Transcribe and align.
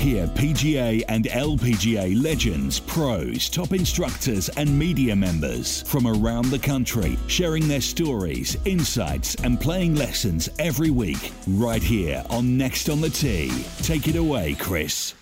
Hear 0.00 0.28
PGA 0.28 1.04
and 1.10 1.26
LPGA 1.26 2.22
legends, 2.22 2.80
pros, 2.80 3.50
top 3.50 3.74
instructors, 3.74 4.48
and 4.48 4.78
media 4.78 5.14
members 5.14 5.82
from 5.82 6.06
around 6.06 6.46
the 6.46 6.58
country 6.58 7.18
sharing 7.26 7.68
their 7.68 7.82
stories, 7.82 8.56
insights, 8.64 9.34
and 9.44 9.60
playing 9.60 9.96
lessons 9.96 10.48
every 10.58 10.88
week, 10.88 11.32
right 11.46 11.82
here 11.82 12.24
on 12.30 12.56
Next 12.56 12.88
on 12.88 13.02
the 13.02 13.10
Tee. 13.10 13.52
Take 13.82 14.08
it 14.08 14.16
away, 14.16 14.54
Chris. 14.54 15.19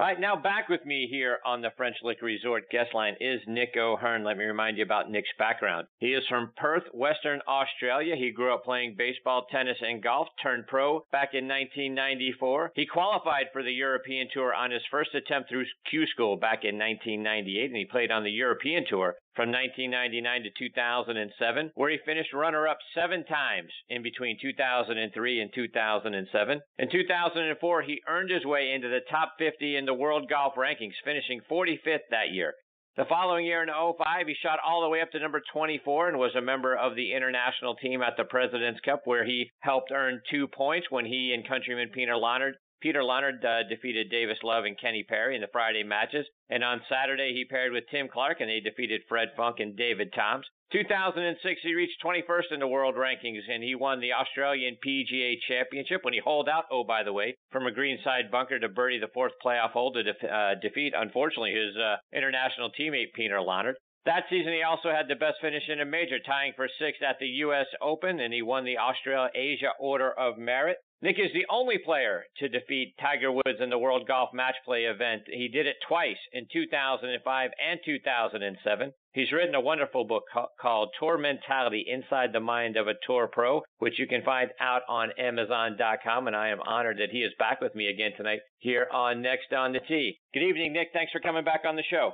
All 0.00 0.06
right, 0.06 0.20
now 0.20 0.36
back 0.36 0.68
with 0.68 0.86
me 0.86 1.08
here 1.10 1.38
on 1.44 1.60
the 1.60 1.72
French 1.76 1.96
Lick 2.04 2.22
Resort 2.22 2.70
guest 2.70 2.94
line 2.94 3.16
is 3.20 3.40
Nick 3.48 3.74
O'Hern. 3.76 4.22
Let 4.22 4.38
me 4.38 4.44
remind 4.44 4.78
you 4.78 4.84
about 4.84 5.10
Nick's 5.10 5.28
background. 5.40 5.88
He 5.98 6.14
is 6.14 6.22
from 6.28 6.52
Perth, 6.56 6.84
Western 6.94 7.40
Australia. 7.48 8.14
He 8.14 8.30
grew 8.30 8.54
up 8.54 8.62
playing 8.62 8.94
baseball, 8.96 9.46
tennis, 9.50 9.78
and 9.80 10.00
golf, 10.00 10.28
turned 10.40 10.68
pro 10.68 11.00
back 11.10 11.30
in 11.32 11.48
1994. 11.48 12.74
He 12.76 12.86
qualified 12.86 13.46
for 13.52 13.64
the 13.64 13.72
European 13.72 14.28
Tour 14.32 14.54
on 14.54 14.70
his 14.70 14.82
first 14.88 15.16
attempt 15.16 15.48
through 15.48 15.64
Q 15.90 16.06
School 16.06 16.36
back 16.36 16.62
in 16.62 16.78
1998, 16.78 17.66
and 17.66 17.76
he 17.76 17.84
played 17.84 18.12
on 18.12 18.22
the 18.22 18.30
European 18.30 18.84
Tour 18.88 19.16
from 19.34 19.52
1999 19.52 20.42
to 20.42 20.50
2007, 20.58 21.70
where 21.74 21.90
he 21.90 21.98
finished 22.04 22.32
runner 22.32 22.66
up 22.66 22.78
seven 22.94 23.24
times 23.24 23.70
in 23.88 24.02
between 24.02 24.38
2003 24.40 25.40
and 25.40 25.50
2007. 25.54 26.60
In 26.78 26.90
2004, 26.90 27.82
he 27.82 28.02
earned 28.08 28.30
his 28.30 28.44
way 28.44 28.72
into 28.72 28.88
the 28.88 29.00
top 29.10 29.34
50 29.38 29.76
in 29.76 29.84
the 29.84 29.94
world 29.94 30.28
golf 30.28 30.54
rankings, 30.56 30.94
finishing 31.04 31.40
45th 31.50 32.08
that 32.10 32.30
year. 32.32 32.54
The 32.96 33.04
following 33.08 33.46
year 33.46 33.62
in 33.62 33.68
05, 33.68 34.26
he 34.26 34.34
shot 34.42 34.58
all 34.66 34.82
the 34.82 34.88
way 34.88 35.00
up 35.00 35.12
to 35.12 35.20
number 35.20 35.40
24 35.52 36.08
and 36.08 36.18
was 36.18 36.34
a 36.34 36.40
member 36.40 36.74
of 36.74 36.96
the 36.96 37.12
international 37.12 37.76
team 37.76 38.02
at 38.02 38.16
the 38.16 38.24
President's 38.24 38.80
Cup, 38.80 39.02
where 39.04 39.24
he 39.24 39.50
helped 39.60 39.92
earn 39.92 40.20
two 40.28 40.48
points 40.48 40.88
when 40.90 41.06
he 41.06 41.32
and 41.32 41.46
countryman 41.46 41.90
Peter 41.94 42.16
Lonard 42.16 42.56
Peter 42.80 43.02
Lonard 43.02 43.44
uh, 43.44 43.62
defeated 43.68 44.10
Davis 44.10 44.38
Love 44.42 44.64
and 44.64 44.78
Kenny 44.78 45.02
Perry 45.02 45.34
in 45.34 45.40
the 45.40 45.48
Friday 45.52 45.82
matches. 45.82 46.26
And 46.48 46.62
on 46.62 46.80
Saturday, 46.88 47.32
he 47.34 47.44
paired 47.44 47.72
with 47.72 47.84
Tim 47.90 48.08
Clark 48.08 48.40
and 48.40 48.48
they 48.48 48.60
defeated 48.60 49.02
Fred 49.08 49.28
Funk 49.36 49.56
and 49.58 49.76
David 49.76 50.12
Toms. 50.14 50.46
2006, 50.72 51.60
he 51.62 51.74
reached 51.74 52.02
21st 52.04 52.52
in 52.52 52.60
the 52.60 52.68
world 52.68 52.94
rankings 52.94 53.40
and 53.50 53.62
he 53.62 53.74
won 53.74 54.00
the 54.00 54.12
Australian 54.12 54.76
PGA 54.86 55.34
Championship 55.48 56.04
when 56.04 56.12
he 56.12 56.20
holed 56.20 56.48
out, 56.48 56.64
oh, 56.70 56.84
by 56.84 57.02
the 57.02 57.12
way, 57.12 57.34
from 57.50 57.66
a 57.66 57.72
greenside 57.72 58.30
bunker 58.30 58.58
to 58.58 58.68
birdie 58.68 58.98
the 58.98 59.08
fourth 59.14 59.32
playoff 59.44 59.70
hole 59.70 59.92
to 59.92 60.02
def- 60.02 60.30
uh, 60.30 60.54
defeat, 60.60 60.92
unfortunately, 60.94 61.54
his 61.54 61.74
uh, 61.76 61.96
international 62.12 62.70
teammate, 62.78 63.14
Peter 63.14 63.40
Lonard. 63.40 63.76
That 64.08 64.24
season, 64.30 64.54
he 64.54 64.62
also 64.62 64.88
had 64.88 65.06
the 65.06 65.16
best 65.16 65.36
finish 65.42 65.68
in 65.68 65.82
a 65.82 65.84
major, 65.84 66.18
tying 66.18 66.54
for 66.56 66.66
sixth 66.78 67.02
at 67.02 67.18
the 67.18 67.26
U.S. 67.44 67.66
Open, 67.82 68.20
and 68.20 68.32
he 68.32 68.40
won 68.40 68.64
the 68.64 68.78
Australasia 68.78 69.72
Order 69.78 70.18
of 70.18 70.38
Merit. 70.38 70.78
Nick 71.02 71.18
is 71.18 71.30
the 71.34 71.44
only 71.50 71.76
player 71.76 72.24
to 72.38 72.48
defeat 72.48 72.94
Tiger 72.98 73.30
Woods 73.30 73.60
in 73.60 73.68
the 73.68 73.76
World 73.76 74.08
Golf 74.08 74.30
Match 74.32 74.54
Play 74.64 74.84
event. 74.84 75.24
He 75.26 75.48
did 75.48 75.66
it 75.66 75.76
twice 75.86 76.16
in 76.32 76.46
2005 76.50 77.50
and 77.62 77.80
2007. 77.84 78.92
He's 79.12 79.30
written 79.30 79.54
a 79.54 79.60
wonderful 79.60 80.06
book 80.06 80.24
called 80.58 80.88
Tour 80.98 81.18
Mentality 81.18 81.84
Inside 81.86 82.32
the 82.32 82.40
Mind 82.40 82.78
of 82.78 82.88
a 82.88 82.94
Tour 83.06 83.28
Pro, 83.30 83.60
which 83.76 83.98
you 83.98 84.06
can 84.06 84.22
find 84.22 84.48
out 84.58 84.82
on 84.88 85.10
Amazon.com. 85.18 86.26
And 86.28 86.34
I 86.34 86.48
am 86.48 86.62
honored 86.62 86.96
that 86.96 87.10
he 87.10 87.18
is 87.18 87.32
back 87.38 87.60
with 87.60 87.74
me 87.74 87.88
again 87.88 88.12
tonight 88.16 88.40
here 88.56 88.86
on 88.90 89.20
Next 89.20 89.52
on 89.52 89.74
the 89.74 89.80
Tee. 89.80 90.18
Good 90.32 90.48
evening, 90.48 90.72
Nick. 90.72 90.88
Thanks 90.94 91.12
for 91.12 91.20
coming 91.20 91.44
back 91.44 91.64
on 91.66 91.76
the 91.76 91.84
show. 91.90 92.12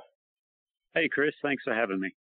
Hey, 0.95 1.09
Chris. 1.09 1.33
Thanks 1.41 1.63
for 1.63 1.73
having 1.73 1.99
me. 1.99 2.13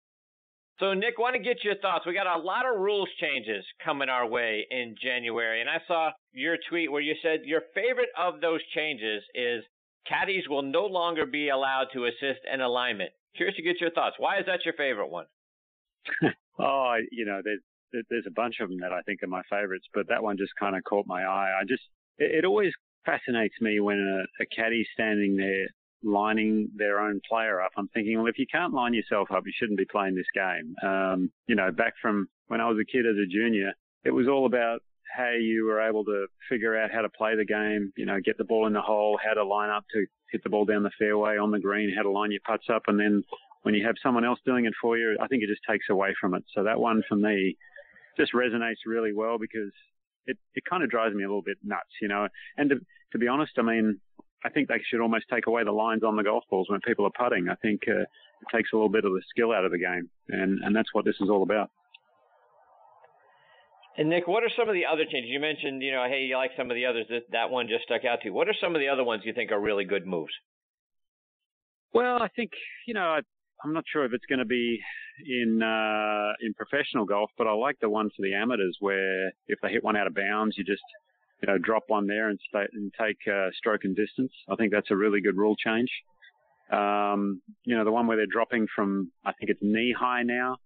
So, 0.80 0.92
Nick, 0.92 1.18
want 1.18 1.36
to 1.36 1.42
get 1.42 1.62
your 1.62 1.76
thoughts. 1.76 2.04
We 2.04 2.14
got 2.14 2.26
a 2.26 2.42
lot 2.42 2.66
of 2.66 2.80
rules 2.80 3.08
changes 3.20 3.64
coming 3.84 4.08
our 4.08 4.26
way 4.26 4.66
in 4.70 4.96
January, 5.00 5.60
and 5.60 5.70
I 5.70 5.78
saw 5.86 6.10
your 6.32 6.56
tweet 6.68 6.90
where 6.90 7.00
you 7.00 7.14
said 7.22 7.40
your 7.44 7.62
favorite 7.74 8.08
of 8.18 8.40
those 8.40 8.60
changes 8.74 9.22
is 9.36 9.62
caddies 10.08 10.48
will 10.48 10.62
no 10.62 10.86
longer 10.86 11.26
be 11.26 11.50
allowed 11.50 11.86
to 11.92 12.06
assist 12.06 12.40
in 12.52 12.60
alignment. 12.60 13.12
Curious 13.36 13.56
to 13.56 13.62
get 13.62 13.80
your 13.80 13.92
thoughts. 13.92 14.16
Why 14.18 14.38
is 14.40 14.46
that 14.46 14.64
your 14.64 14.74
favorite 14.74 15.10
one? 15.10 15.26
oh, 16.58 16.96
you 17.12 17.24
know, 17.24 17.40
there's 17.44 17.60
there's 18.10 18.26
a 18.26 18.32
bunch 18.32 18.56
of 18.60 18.68
them 18.68 18.80
that 18.80 18.92
I 18.92 19.02
think 19.02 19.22
are 19.22 19.28
my 19.28 19.42
favorites, 19.48 19.86
but 19.94 20.08
that 20.08 20.24
one 20.24 20.36
just 20.36 20.52
kind 20.58 20.74
of 20.74 20.82
caught 20.82 21.06
my 21.06 21.22
eye. 21.22 21.52
I 21.60 21.64
just 21.64 21.82
it, 22.18 22.38
it 22.38 22.44
always 22.44 22.72
fascinates 23.06 23.54
me 23.60 23.78
when 23.78 23.98
a, 23.98 24.42
a 24.42 24.46
caddy's 24.46 24.88
standing 24.92 25.36
there 25.36 25.68
lining 26.04 26.70
their 26.76 27.00
own 27.00 27.20
player 27.28 27.60
up. 27.60 27.72
I'm 27.76 27.88
thinking, 27.88 28.18
well, 28.18 28.26
if 28.26 28.38
you 28.38 28.46
can't 28.50 28.74
line 28.74 28.94
yourself 28.94 29.28
up, 29.30 29.44
you 29.46 29.52
shouldn't 29.58 29.78
be 29.78 29.86
playing 29.86 30.14
this 30.14 30.26
game. 30.34 30.74
Um, 30.82 31.30
you 31.46 31.54
know, 31.54 31.70
back 31.70 31.94
from 32.00 32.28
when 32.48 32.60
I 32.60 32.68
was 32.68 32.78
a 32.80 32.84
kid 32.84 33.06
as 33.06 33.16
a 33.16 33.26
junior, 33.26 33.72
it 34.04 34.10
was 34.10 34.28
all 34.28 34.46
about 34.46 34.80
how 35.16 35.30
you 35.30 35.64
were 35.64 35.80
able 35.80 36.04
to 36.04 36.26
figure 36.48 36.76
out 36.76 36.90
how 36.90 37.02
to 37.02 37.08
play 37.08 37.36
the 37.36 37.44
game, 37.44 37.92
you 37.96 38.04
know, 38.04 38.18
get 38.24 38.36
the 38.36 38.44
ball 38.44 38.66
in 38.66 38.72
the 38.72 38.80
hole, 38.80 39.18
how 39.24 39.34
to 39.34 39.44
line 39.44 39.70
up 39.70 39.84
to 39.92 40.06
hit 40.30 40.42
the 40.42 40.50
ball 40.50 40.64
down 40.64 40.82
the 40.82 40.90
fairway 40.98 41.36
on 41.36 41.50
the 41.50 41.60
green, 41.60 41.94
how 41.94 42.02
to 42.02 42.10
line 42.10 42.32
your 42.32 42.40
putts 42.46 42.66
up. 42.72 42.82
And 42.88 42.98
then 42.98 43.22
when 43.62 43.74
you 43.74 43.86
have 43.86 43.94
someone 44.02 44.24
else 44.24 44.40
doing 44.44 44.66
it 44.66 44.74
for 44.80 44.98
you, 44.98 45.16
I 45.20 45.28
think 45.28 45.42
it 45.42 45.48
just 45.48 45.62
takes 45.68 45.86
away 45.88 46.14
from 46.20 46.34
it. 46.34 46.44
So 46.54 46.64
that 46.64 46.80
one 46.80 47.02
for 47.08 47.16
me 47.16 47.56
just 48.18 48.32
resonates 48.32 48.86
really 48.86 49.12
well 49.12 49.38
because 49.38 49.70
it, 50.26 50.36
it 50.54 50.64
kind 50.68 50.82
of 50.82 50.90
drives 50.90 51.14
me 51.14 51.22
a 51.22 51.28
little 51.28 51.42
bit 51.42 51.58
nuts, 51.62 51.90
you 52.02 52.08
know. 52.08 52.28
And 52.56 52.70
to, 52.70 52.76
to 53.12 53.18
be 53.18 53.28
honest, 53.28 53.52
I 53.58 53.62
mean, 53.62 54.00
I 54.44 54.50
think 54.50 54.68
they 54.68 54.80
should 54.90 55.00
almost 55.00 55.24
take 55.32 55.46
away 55.46 55.64
the 55.64 55.72
lines 55.72 56.02
on 56.04 56.16
the 56.16 56.22
golf 56.22 56.44
balls 56.50 56.68
when 56.68 56.80
people 56.80 57.06
are 57.06 57.28
putting. 57.28 57.48
I 57.48 57.54
think 57.56 57.82
uh, 57.88 58.02
it 58.02 58.48
takes 58.52 58.70
a 58.72 58.76
little 58.76 58.90
bit 58.90 59.04
of 59.04 59.12
the 59.12 59.22
skill 59.30 59.52
out 59.52 59.64
of 59.64 59.72
the 59.72 59.78
game, 59.78 60.10
and, 60.28 60.60
and 60.62 60.76
that's 60.76 60.92
what 60.92 61.04
this 61.04 61.16
is 61.20 61.30
all 61.30 61.42
about. 61.42 61.70
And 63.96 64.08
Nick, 64.08 64.26
what 64.26 64.42
are 64.42 64.50
some 64.56 64.68
of 64.68 64.74
the 64.74 64.86
other 64.86 65.04
changes? 65.04 65.30
You 65.30 65.40
mentioned, 65.40 65.82
you 65.82 65.92
know, 65.92 66.04
hey, 66.08 66.24
you 66.24 66.36
like 66.36 66.50
some 66.56 66.70
of 66.70 66.74
the 66.74 66.84
others. 66.84 67.06
That 67.08 67.22
that 67.30 67.50
one 67.50 67.68
just 67.68 67.84
stuck 67.84 68.04
out 68.04 68.20
to 68.22 68.26
you. 68.26 68.34
What 68.34 68.48
are 68.48 68.54
some 68.60 68.74
of 68.74 68.80
the 68.80 68.88
other 68.88 69.04
ones 69.04 69.22
you 69.24 69.32
think 69.32 69.52
are 69.52 69.60
really 69.60 69.84
good 69.84 70.04
moves? 70.04 70.32
Well, 71.92 72.20
I 72.20 72.28
think 72.28 72.50
you 72.88 72.94
know, 72.94 73.06
I, 73.06 73.20
I'm 73.64 73.72
not 73.72 73.84
sure 73.90 74.04
if 74.04 74.12
it's 74.12 74.26
going 74.28 74.40
to 74.40 74.44
be 74.44 74.80
in 75.24 75.62
uh, 75.62 76.32
in 76.44 76.54
professional 76.54 77.04
golf, 77.04 77.30
but 77.38 77.46
I 77.46 77.52
like 77.52 77.78
the 77.80 77.88
one 77.88 78.10
for 78.10 78.22
the 78.22 78.34
amateurs 78.34 78.76
where 78.80 79.28
if 79.46 79.60
they 79.62 79.70
hit 79.70 79.84
one 79.84 79.96
out 79.96 80.08
of 80.08 80.14
bounds, 80.14 80.58
you 80.58 80.64
just 80.64 80.82
you 81.44 81.52
know, 81.52 81.58
drop 81.58 81.84
one 81.88 82.06
there 82.06 82.30
and, 82.30 82.40
stay, 82.48 82.64
and 82.72 82.90
take 82.98 83.18
uh, 83.30 83.48
stroke 83.54 83.84
and 83.84 83.94
distance. 83.94 84.32
I 84.48 84.56
think 84.56 84.72
that's 84.72 84.90
a 84.90 84.96
really 84.96 85.20
good 85.20 85.36
rule 85.36 85.54
change. 85.56 85.90
Um, 86.72 87.42
you 87.64 87.76
know, 87.76 87.84
the 87.84 87.92
one 87.92 88.06
where 88.06 88.16
they're 88.16 88.24
dropping 88.24 88.66
from, 88.74 89.12
I 89.26 89.32
think 89.34 89.50
it's 89.50 89.60
knee 89.60 89.94
high 89.96 90.22
now, 90.22 90.56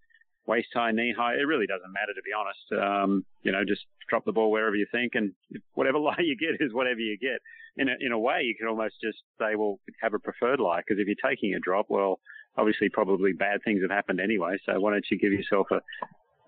waist 0.47 0.69
high, 0.72 0.93
knee 0.93 1.12
high. 1.19 1.34
It 1.34 1.49
really 1.49 1.67
doesn't 1.67 1.93
matter, 1.93 2.15
to 2.15 2.22
be 2.22 2.31
honest. 2.33 2.84
Um, 2.87 3.25
you 3.43 3.50
know, 3.50 3.65
just 3.67 3.87
drop 4.09 4.25
the 4.25 4.31
ball 4.31 4.53
wherever 4.53 4.77
you 4.77 4.87
think, 4.93 5.17
and 5.17 5.33
whatever 5.75 5.99
lie 6.09 6.15
you 6.21 6.37
get 6.37 6.65
is 6.65 6.72
whatever 6.72 7.00
you 7.00 7.19
get. 7.19 7.41
In 7.77 7.88
a, 7.88 7.94
in 7.99 8.12
a 8.12 8.19
way, 8.19 8.43
you 8.43 8.55
can 8.56 8.69
almost 8.69 8.94
just 9.03 9.19
say, 9.41 9.56
well, 9.56 9.81
have 10.00 10.15
a 10.15 10.21
preferred 10.21 10.61
lie, 10.61 10.78
because 10.78 11.00
if 11.00 11.09
you're 11.09 11.28
taking 11.28 11.55
a 11.55 11.59
drop, 11.59 11.87
well, 11.88 12.21
obviously 12.56 12.88
probably 12.88 13.33
bad 13.33 13.65
things 13.65 13.83
have 13.83 13.91
happened 13.91 14.21
anyway. 14.21 14.59
So 14.65 14.78
why 14.78 14.93
don't 14.93 15.06
you 15.11 15.19
give 15.19 15.33
yourself 15.33 15.67
a, 15.72 15.81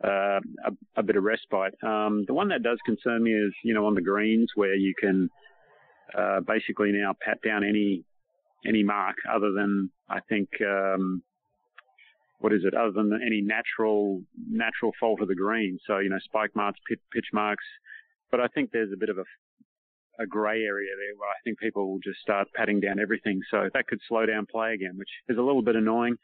uh, 0.03 0.41
a, 0.65 0.73
a, 0.97 1.03
bit 1.03 1.17
of 1.17 1.25
respite. 1.25 1.75
Um, 1.83 2.25
the 2.27 2.35
one 2.35 2.49
that 2.49 2.63
does 2.63 2.79
concern 2.87 3.23
me 3.23 3.33
is, 3.33 3.53
you 3.65 3.75
know, 3.75 3.87
on 3.87 3.95
the 3.95 4.01
greens 4.01 4.51
where 4.55 4.75
you 4.75 4.95
can 4.99 5.29
uh, 6.17 6.41
basically 6.41 6.91
now 6.93 7.15
pat 7.21 7.39
down 7.43 7.65
any 7.65 8.05
any 8.67 8.83
mark 8.83 9.17
other 9.31 9.53
than 9.53 9.91
I 10.09 10.21
think 10.29 10.49
um, 10.67 11.23
what 12.39 12.53
is 12.53 12.63
it? 12.65 12.75
Other 12.75 12.93
than 12.93 13.21
any 13.25 13.43
natural 13.43 14.23
natural 14.49 14.93
fault 14.99 15.21
of 15.21 15.29
the 15.29 15.35
green. 15.35 15.79
So 15.87 15.99
you 15.99 16.09
know, 16.09 16.19
spike 16.25 16.57
marks, 16.57 16.81
pitch 16.89 17.27
marks. 17.33 17.65
But 18.31 18.41
I 18.41 18.47
think 18.49 18.71
there's 18.73 18.93
a 18.93 18.99
bit 18.99 19.11
of 19.11 19.19
a 19.19 19.25
a 20.19 20.27
grey 20.27 20.63
area 20.63 20.91
there 20.97 21.17
where 21.17 21.29
I 21.29 21.41
think 21.45 21.59
people 21.59 21.91
will 21.91 21.99
just 21.99 22.21
start 22.21 22.49
patting 22.55 22.81
down 22.81 23.01
everything. 23.01 23.41
So 23.51 23.69
that 23.73 23.87
could 23.87 24.01
slow 24.07 24.27
down 24.27 24.47
play 24.51 24.75
again, 24.75 24.97
which 24.97 25.09
is 25.29 25.39
a 25.39 25.43
little 25.43 25.63
bit 25.63 25.77
annoying. 25.77 26.17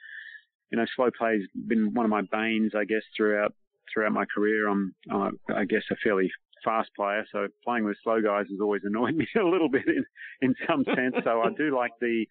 You 0.71 0.79
know, 0.79 0.85
slow 0.97 1.11
play's 1.17 1.43
been 1.67 1.95
one 1.95 2.05
of 2.05 2.11
my 2.11 2.23
banes, 2.31 2.73
I 2.77 2.85
guess, 2.85 3.03
throughout 3.17 3.55
throughout 3.93 4.13
my 4.13 4.25
career. 4.25 4.69
I'm, 4.69 4.95
uh, 5.13 5.31
I 5.55 5.65
guess, 5.65 5.83
a 5.91 5.97
fairly 6.03 6.31
fast 6.65 6.91
player, 6.97 7.25
so 7.31 7.47
playing 7.65 7.85
with 7.85 7.97
slow 8.03 8.21
guys 8.21 8.47
has 8.51 8.61
always 8.61 8.83
annoyed 8.85 9.15
me 9.15 9.27
a 9.37 9.45
little 9.45 9.69
bit 9.69 9.87
in, 9.87 10.05
in 10.43 10.55
some 10.69 10.85
sense. 10.85 11.15
So 11.25 11.43
I 11.43 11.51
do 11.57 11.75
like 11.75 11.93
the, 12.01 12.27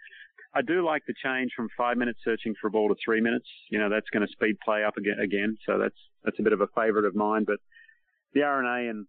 I 0.54 0.62
do 0.62 0.86
like 0.86 1.04
the 1.07 1.13
change 1.24 1.52
from 1.56 1.69
five 1.78 1.98
minutes 1.98 2.19
searching 2.24 2.54
for 2.60 2.68
a 2.68 2.72
ball 2.72 2.90
to 2.90 2.96
three 3.04 3.22
minutes. 3.22 3.48
You 3.69 3.80
know, 3.80 3.90
that's 3.90 4.10
going 4.12 4.25
to 4.25 4.31
speed 4.31 4.57
play 4.63 4.84
up 4.84 4.98
again. 4.98 5.19
Again, 5.22 5.57
so 5.66 5.78
that's 5.78 5.98
that's 6.24 6.40
a 6.40 6.44
bit 6.44 6.54
of 6.54 6.62
a 6.62 6.68
favourite 6.75 7.06
of 7.06 7.16
mine. 7.16 7.44
But 7.46 7.60
the 8.34 8.44
R&A 8.44 8.90
and 8.90 9.08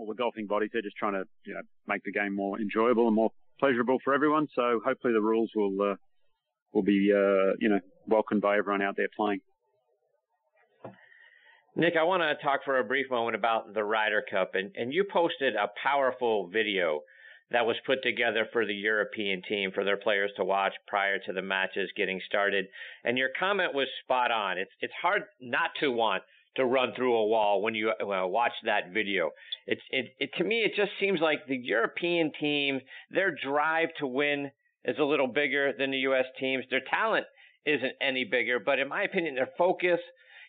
all 0.00 0.06
the 0.06 0.14
golfing 0.14 0.46
bodies. 0.46 0.70
They're 0.72 0.82
just 0.82 0.96
trying 0.96 1.12
to 1.12 1.24
you 1.44 1.54
know 1.54 1.60
make 1.86 2.02
the 2.04 2.12
game 2.12 2.34
more 2.34 2.58
enjoyable 2.58 3.06
and 3.06 3.14
more 3.14 3.30
pleasurable 3.58 3.98
for 4.02 4.14
everyone. 4.14 4.48
So 4.54 4.80
hopefully 4.84 5.12
the 5.12 5.20
rules 5.20 5.50
will 5.54 5.92
uh, 5.92 5.94
will 6.72 6.82
be 6.82 7.12
uh, 7.14 7.54
you 7.60 7.68
know 7.68 7.80
welcomed 8.06 8.40
by 8.40 8.56
everyone 8.58 8.82
out 8.82 8.96
there 8.96 9.08
playing. 9.14 9.40
Nick, 11.76 11.94
I 11.96 12.02
want 12.02 12.22
to 12.22 12.44
talk 12.44 12.64
for 12.64 12.78
a 12.78 12.84
brief 12.84 13.10
moment 13.10 13.36
about 13.36 13.74
the 13.74 13.84
Ryder 13.84 14.24
Cup, 14.28 14.54
and, 14.54 14.72
and 14.74 14.92
you 14.92 15.04
posted 15.04 15.54
a 15.54 15.70
powerful 15.80 16.48
video 16.48 17.02
that 17.52 17.64
was 17.64 17.76
put 17.86 18.02
together 18.02 18.46
for 18.52 18.66
the 18.66 18.74
European 18.74 19.40
team 19.48 19.70
for 19.72 19.84
their 19.84 19.96
players 19.96 20.32
to 20.36 20.44
watch 20.44 20.72
prior 20.88 21.18
to 21.20 21.32
the 21.32 21.42
matches 21.42 21.88
getting 21.96 22.20
started. 22.26 22.66
And 23.04 23.16
your 23.16 23.30
comment 23.38 23.72
was 23.72 23.86
spot 24.02 24.32
on. 24.32 24.58
It's 24.58 24.70
it's 24.80 24.92
hard 25.00 25.22
not 25.40 25.70
to 25.80 25.90
want 25.90 26.22
to 26.56 26.64
run 26.64 26.92
through 26.96 27.16
a 27.16 27.26
wall 27.26 27.62
when 27.62 27.74
you 27.74 27.90
uh, 27.90 28.26
watch 28.26 28.52
that 28.64 28.92
video. 28.92 29.30
It's 29.66 29.82
it, 29.90 30.14
it 30.18 30.30
to 30.38 30.44
me 30.44 30.62
it 30.62 30.72
just 30.76 30.92
seems 30.98 31.20
like 31.20 31.46
the 31.46 31.56
European 31.56 32.32
team 32.38 32.80
their 33.10 33.34
drive 33.44 33.88
to 33.98 34.06
win 34.08 34.50
is 34.84 34.96
a 34.98 35.04
little 35.04 35.28
bigger 35.28 35.72
than 35.76 35.92
the 35.92 35.98
US 35.98 36.26
teams. 36.38 36.64
Their 36.68 36.82
talent 36.90 37.26
isn't 37.64 37.94
any 38.00 38.24
bigger, 38.24 38.58
but 38.58 38.80
in 38.80 38.88
my 38.88 39.02
opinion 39.02 39.36
their 39.36 39.50
focus, 39.56 40.00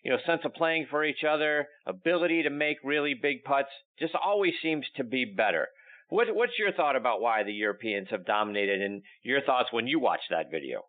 you 0.03 0.11
know, 0.11 0.17
sense 0.25 0.41
of 0.45 0.53
playing 0.53 0.87
for 0.89 1.03
each 1.03 1.23
other, 1.23 1.67
ability 1.85 2.43
to 2.43 2.49
make 2.49 2.77
really 2.83 3.13
big 3.13 3.43
putts 3.43 3.69
just 3.99 4.13
always 4.15 4.53
seems 4.61 4.85
to 4.95 5.03
be 5.03 5.25
better. 5.25 5.67
What, 6.09 6.27
what's 6.33 6.57
your 6.59 6.73
thought 6.73 6.95
about 6.95 7.21
why 7.21 7.43
the 7.43 7.53
Europeans 7.53 8.07
have 8.11 8.25
dominated, 8.25 8.81
and 8.81 9.01
your 9.23 9.41
thoughts 9.41 9.69
when 9.71 9.87
you 9.87 9.99
watch 9.99 10.21
that 10.29 10.51
video? 10.51 10.81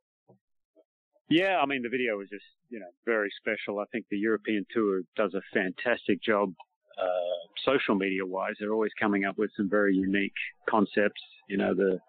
Yeah, 1.29 1.61
I 1.63 1.67
mean 1.67 1.83
the 1.83 1.89
video 1.89 2.19
was 2.19 2.29
just 2.29 2.45
you 2.69 2.79
know 2.79 2.91
very 3.07 3.31
special. 3.41 3.79
I 3.79 3.85
think 3.93 4.05
the 4.11 4.19
European 4.19 4.67
tour 4.75 5.01
does 5.17 5.33
a 5.33 5.41
fantastic 5.55 6.23
job, 6.23 6.53
uh, 7.01 7.39
social 7.65 7.95
media 7.95 8.27
wise. 8.27 8.55
They're 8.61 8.73
always 8.73 8.93
coming 9.01 9.25
up 9.25 9.39
with 9.39 9.51
some 9.57 9.71
very 9.71 9.95
unique 9.95 10.35
concepts. 10.69 11.23
You 11.49 11.57
know 11.57 11.75
the 11.75 12.01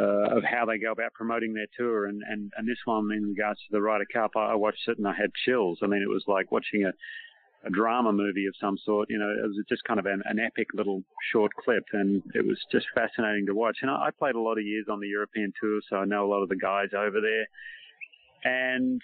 uh, 0.00 0.36
of 0.36 0.42
how 0.44 0.64
they 0.66 0.78
go 0.78 0.92
about 0.92 1.12
promoting 1.14 1.54
their 1.54 1.66
tour, 1.76 2.06
and, 2.06 2.22
and 2.28 2.52
and 2.56 2.68
this 2.68 2.78
one 2.84 3.12
in 3.12 3.24
regards 3.24 3.60
to 3.60 3.66
the 3.70 3.80
Ryder 3.80 4.06
Cup, 4.12 4.32
I, 4.36 4.52
I 4.52 4.54
watched 4.54 4.88
it 4.88 4.98
and 4.98 5.06
I 5.06 5.14
had 5.14 5.30
chills. 5.44 5.78
I 5.82 5.86
mean 5.86 6.02
it 6.02 6.08
was 6.08 6.24
like 6.26 6.50
watching 6.52 6.84
a 6.84 6.92
a 7.66 7.70
drama 7.70 8.12
movie 8.12 8.46
of 8.46 8.54
some 8.60 8.76
sort. 8.84 9.08
You 9.10 9.18
know, 9.18 9.30
it 9.30 9.46
was 9.46 9.64
just 9.68 9.84
kind 9.84 9.98
of 9.98 10.06
an, 10.06 10.22
an 10.26 10.38
epic 10.38 10.68
little 10.74 11.02
short 11.32 11.52
clip, 11.54 11.84
and 11.92 12.22
it 12.34 12.46
was 12.46 12.58
just 12.70 12.86
fascinating 12.94 13.46
to 13.46 13.54
watch. 13.54 13.78
And 13.82 13.90
I, 13.90 14.06
I 14.06 14.10
played 14.16 14.34
a 14.34 14.40
lot 14.40 14.58
of 14.58 14.64
years 14.64 14.86
on 14.90 15.00
the 15.00 15.08
European 15.08 15.52
tour, 15.60 15.80
so 15.88 15.96
I 15.96 16.04
know 16.04 16.26
a 16.26 16.30
lot 16.30 16.42
of 16.42 16.48
the 16.48 16.56
guys 16.56 16.88
over 16.96 17.20
there. 17.20 17.46
And 18.44 19.00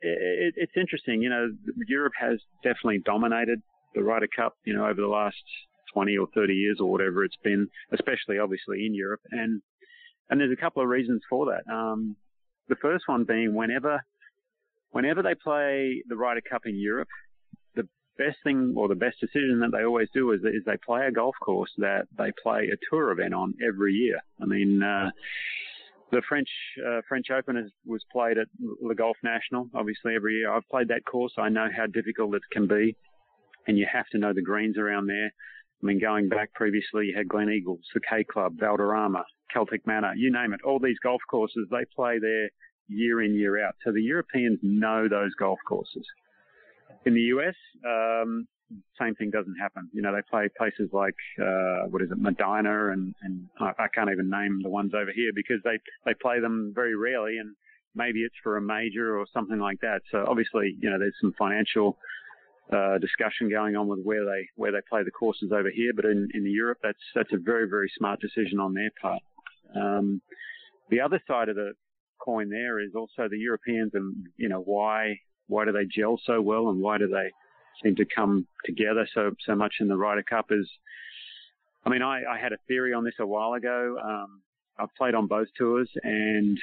it, 0.00 0.54
it's 0.56 0.72
interesting, 0.76 1.22
you 1.22 1.28
know, 1.28 1.50
Europe 1.86 2.14
has 2.18 2.38
definitely 2.62 3.00
dominated 3.04 3.60
the 3.94 4.02
Ryder 4.02 4.28
Cup, 4.34 4.54
you 4.64 4.74
know, 4.74 4.84
over 4.84 5.00
the 5.00 5.06
last 5.06 5.36
20 5.92 6.16
or 6.16 6.28
30 6.34 6.52
years 6.52 6.78
or 6.80 6.90
whatever 6.90 7.24
it's 7.24 7.36
been, 7.42 7.68
especially 7.92 8.38
obviously 8.38 8.86
in 8.86 8.94
Europe. 8.94 9.20
And 9.30 9.62
and 10.30 10.40
there's 10.40 10.52
a 10.52 10.60
couple 10.60 10.82
of 10.82 10.88
reasons 10.88 11.22
for 11.28 11.46
that. 11.46 11.72
Um, 11.72 12.16
the 12.68 12.76
first 12.76 13.04
one 13.06 13.24
being 13.24 13.54
whenever 13.54 14.04
whenever 14.90 15.22
they 15.22 15.34
play 15.34 16.02
the 16.08 16.16
Ryder 16.16 16.40
Cup 16.48 16.62
in 16.64 16.76
Europe, 16.76 17.08
the 17.74 17.86
best 18.16 18.38
thing 18.44 18.74
or 18.76 18.88
the 18.88 18.94
best 18.94 19.20
decision 19.20 19.60
that 19.60 19.70
they 19.72 19.84
always 19.84 20.08
do 20.14 20.32
is, 20.32 20.40
is 20.40 20.64
they 20.64 20.78
play 20.84 21.06
a 21.06 21.12
golf 21.12 21.34
course 21.42 21.70
that 21.78 22.06
they 22.16 22.32
play 22.42 22.70
a 22.72 22.76
tour 22.90 23.10
event 23.10 23.34
on 23.34 23.54
every 23.66 23.92
year. 23.92 24.20
I 24.40 24.46
mean, 24.46 24.82
uh, 24.82 25.10
the 26.12 26.22
French 26.28 26.48
uh, 26.86 27.00
French 27.08 27.26
Open 27.30 27.56
is, 27.56 27.70
was 27.84 28.02
played 28.12 28.38
at 28.38 28.46
Le 28.60 28.94
Golf 28.94 29.16
National, 29.22 29.68
obviously 29.74 30.14
every 30.14 30.36
year. 30.36 30.52
I've 30.52 30.68
played 30.70 30.88
that 30.88 31.04
course. 31.04 31.32
I 31.36 31.48
know 31.48 31.68
how 31.74 31.86
difficult 31.86 32.34
it 32.34 32.42
can 32.52 32.66
be, 32.66 32.96
and 33.66 33.76
you 33.76 33.86
have 33.92 34.06
to 34.12 34.18
know 34.18 34.32
the 34.32 34.42
greens 34.42 34.78
around 34.78 35.08
there. 35.08 35.32
I 35.82 35.86
mean, 35.86 36.00
going 36.00 36.28
back 36.28 36.52
previously, 36.54 37.06
you 37.06 37.16
had 37.16 37.28
Gleneagles, 37.28 37.82
the 37.92 38.00
K 38.08 38.24
Club, 38.24 38.54
Valderrama, 38.58 39.24
Celtic 39.52 39.86
Manor, 39.86 40.14
you 40.16 40.32
name 40.32 40.52
it. 40.52 40.60
All 40.62 40.78
these 40.78 40.98
golf 41.02 41.20
courses, 41.30 41.68
they 41.70 41.84
play 41.94 42.18
there 42.18 42.50
year 42.88 43.22
in, 43.22 43.34
year 43.34 43.64
out. 43.64 43.74
So 43.84 43.92
the 43.92 44.02
Europeans 44.02 44.58
know 44.62 45.08
those 45.08 45.34
golf 45.38 45.58
courses. 45.68 46.06
In 47.04 47.14
the 47.14 47.20
US, 47.20 47.54
um, 47.86 48.48
same 48.98 49.14
thing 49.14 49.30
doesn't 49.30 49.56
happen. 49.60 49.88
You 49.92 50.02
know, 50.02 50.12
they 50.12 50.22
play 50.28 50.48
places 50.56 50.90
like 50.92 51.14
uh, 51.40 51.86
what 51.88 52.02
is 52.02 52.10
it, 52.10 52.18
Medina, 52.18 52.90
and 52.90 53.14
and 53.22 53.46
I, 53.60 53.72
I 53.78 53.88
can't 53.94 54.10
even 54.10 54.30
name 54.30 54.60
the 54.62 54.70
ones 54.70 54.92
over 54.94 55.12
here 55.14 55.30
because 55.34 55.60
they 55.62 55.78
they 56.04 56.14
play 56.14 56.40
them 56.40 56.72
very 56.74 56.96
rarely, 56.96 57.38
and 57.38 57.54
maybe 57.94 58.20
it's 58.20 58.34
for 58.42 58.56
a 58.56 58.62
major 58.62 59.16
or 59.18 59.26
something 59.32 59.58
like 59.58 59.80
that. 59.80 60.02
So 60.10 60.24
obviously, 60.26 60.76
you 60.80 60.90
know, 60.90 60.98
there's 60.98 61.14
some 61.20 61.34
financial 61.38 61.98
uh, 62.72 62.98
discussion 62.98 63.48
going 63.48 63.76
on 63.76 63.86
with 63.86 64.00
where 64.02 64.24
they 64.24 64.48
where 64.56 64.72
they 64.72 64.80
play 64.88 65.02
the 65.04 65.10
courses 65.10 65.52
over 65.52 65.70
here, 65.70 65.92
but 65.94 66.04
in 66.04 66.28
in 66.34 66.46
Europe, 66.46 66.78
that's 66.82 66.98
that's 67.14 67.32
a 67.32 67.38
very 67.38 67.68
very 67.68 67.90
smart 67.96 68.20
decision 68.20 68.58
on 68.58 68.74
their 68.74 68.90
part. 69.00 69.22
Um, 69.74 70.20
the 70.90 71.00
other 71.00 71.20
side 71.26 71.48
of 71.48 71.56
the 71.56 71.72
coin 72.18 72.48
there 72.50 72.80
is 72.80 72.94
also 72.94 73.28
the 73.28 73.38
Europeans 73.38 73.92
and 73.94 74.26
you 74.36 74.48
know 74.48 74.60
why 74.60 75.18
why 75.48 75.64
do 75.64 75.72
they 75.72 75.84
gel 75.84 76.20
so 76.24 76.40
well 76.40 76.68
and 76.70 76.80
why 76.80 76.98
do 76.98 77.06
they 77.06 77.30
seem 77.82 77.94
to 77.96 78.04
come 78.04 78.46
together 78.64 79.06
so 79.14 79.32
so 79.44 79.54
much 79.54 79.74
in 79.80 79.88
the 79.88 79.96
Ryder 79.96 80.22
Cup 80.22 80.46
is 80.50 80.68
I 81.84 81.90
mean 81.90 82.02
I, 82.02 82.22
I 82.24 82.38
had 82.38 82.52
a 82.52 82.58
theory 82.66 82.92
on 82.92 83.04
this 83.04 83.14
a 83.20 83.26
while 83.26 83.52
ago. 83.54 83.96
Um, 84.02 84.42
I've 84.78 84.94
played 84.96 85.14
on 85.14 85.26
both 85.26 85.48
tours 85.56 85.88
and 86.02 86.58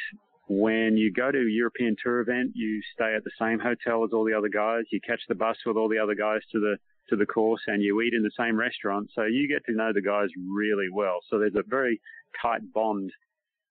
when 0.47 0.97
you 0.97 1.11
go 1.11 1.31
to 1.31 1.37
a 1.37 1.49
European 1.49 1.95
tour 2.03 2.19
event, 2.19 2.51
you 2.53 2.81
stay 2.93 3.15
at 3.15 3.23
the 3.23 3.31
same 3.39 3.59
hotel 3.59 4.03
as 4.03 4.11
all 4.13 4.25
the 4.25 4.33
other 4.33 4.49
guys. 4.49 4.83
You 4.91 4.99
catch 5.05 5.21
the 5.29 5.35
bus 5.35 5.57
with 5.65 5.77
all 5.77 5.87
the 5.87 5.99
other 5.99 6.15
guys 6.15 6.41
to 6.51 6.59
the 6.59 6.77
to 7.09 7.15
the 7.17 7.25
course, 7.25 7.61
and 7.67 7.83
you 7.83 8.01
eat 8.01 8.13
in 8.13 8.23
the 8.23 8.31
same 8.37 8.57
restaurant. 8.57 9.09
So 9.13 9.23
you 9.23 9.47
get 9.47 9.65
to 9.65 9.75
know 9.75 9.91
the 9.93 10.01
guys 10.01 10.29
really 10.49 10.87
well. 10.91 11.19
So 11.29 11.37
there's 11.37 11.55
a 11.55 11.63
very 11.67 11.99
tight 12.41 12.61
bond 12.73 13.11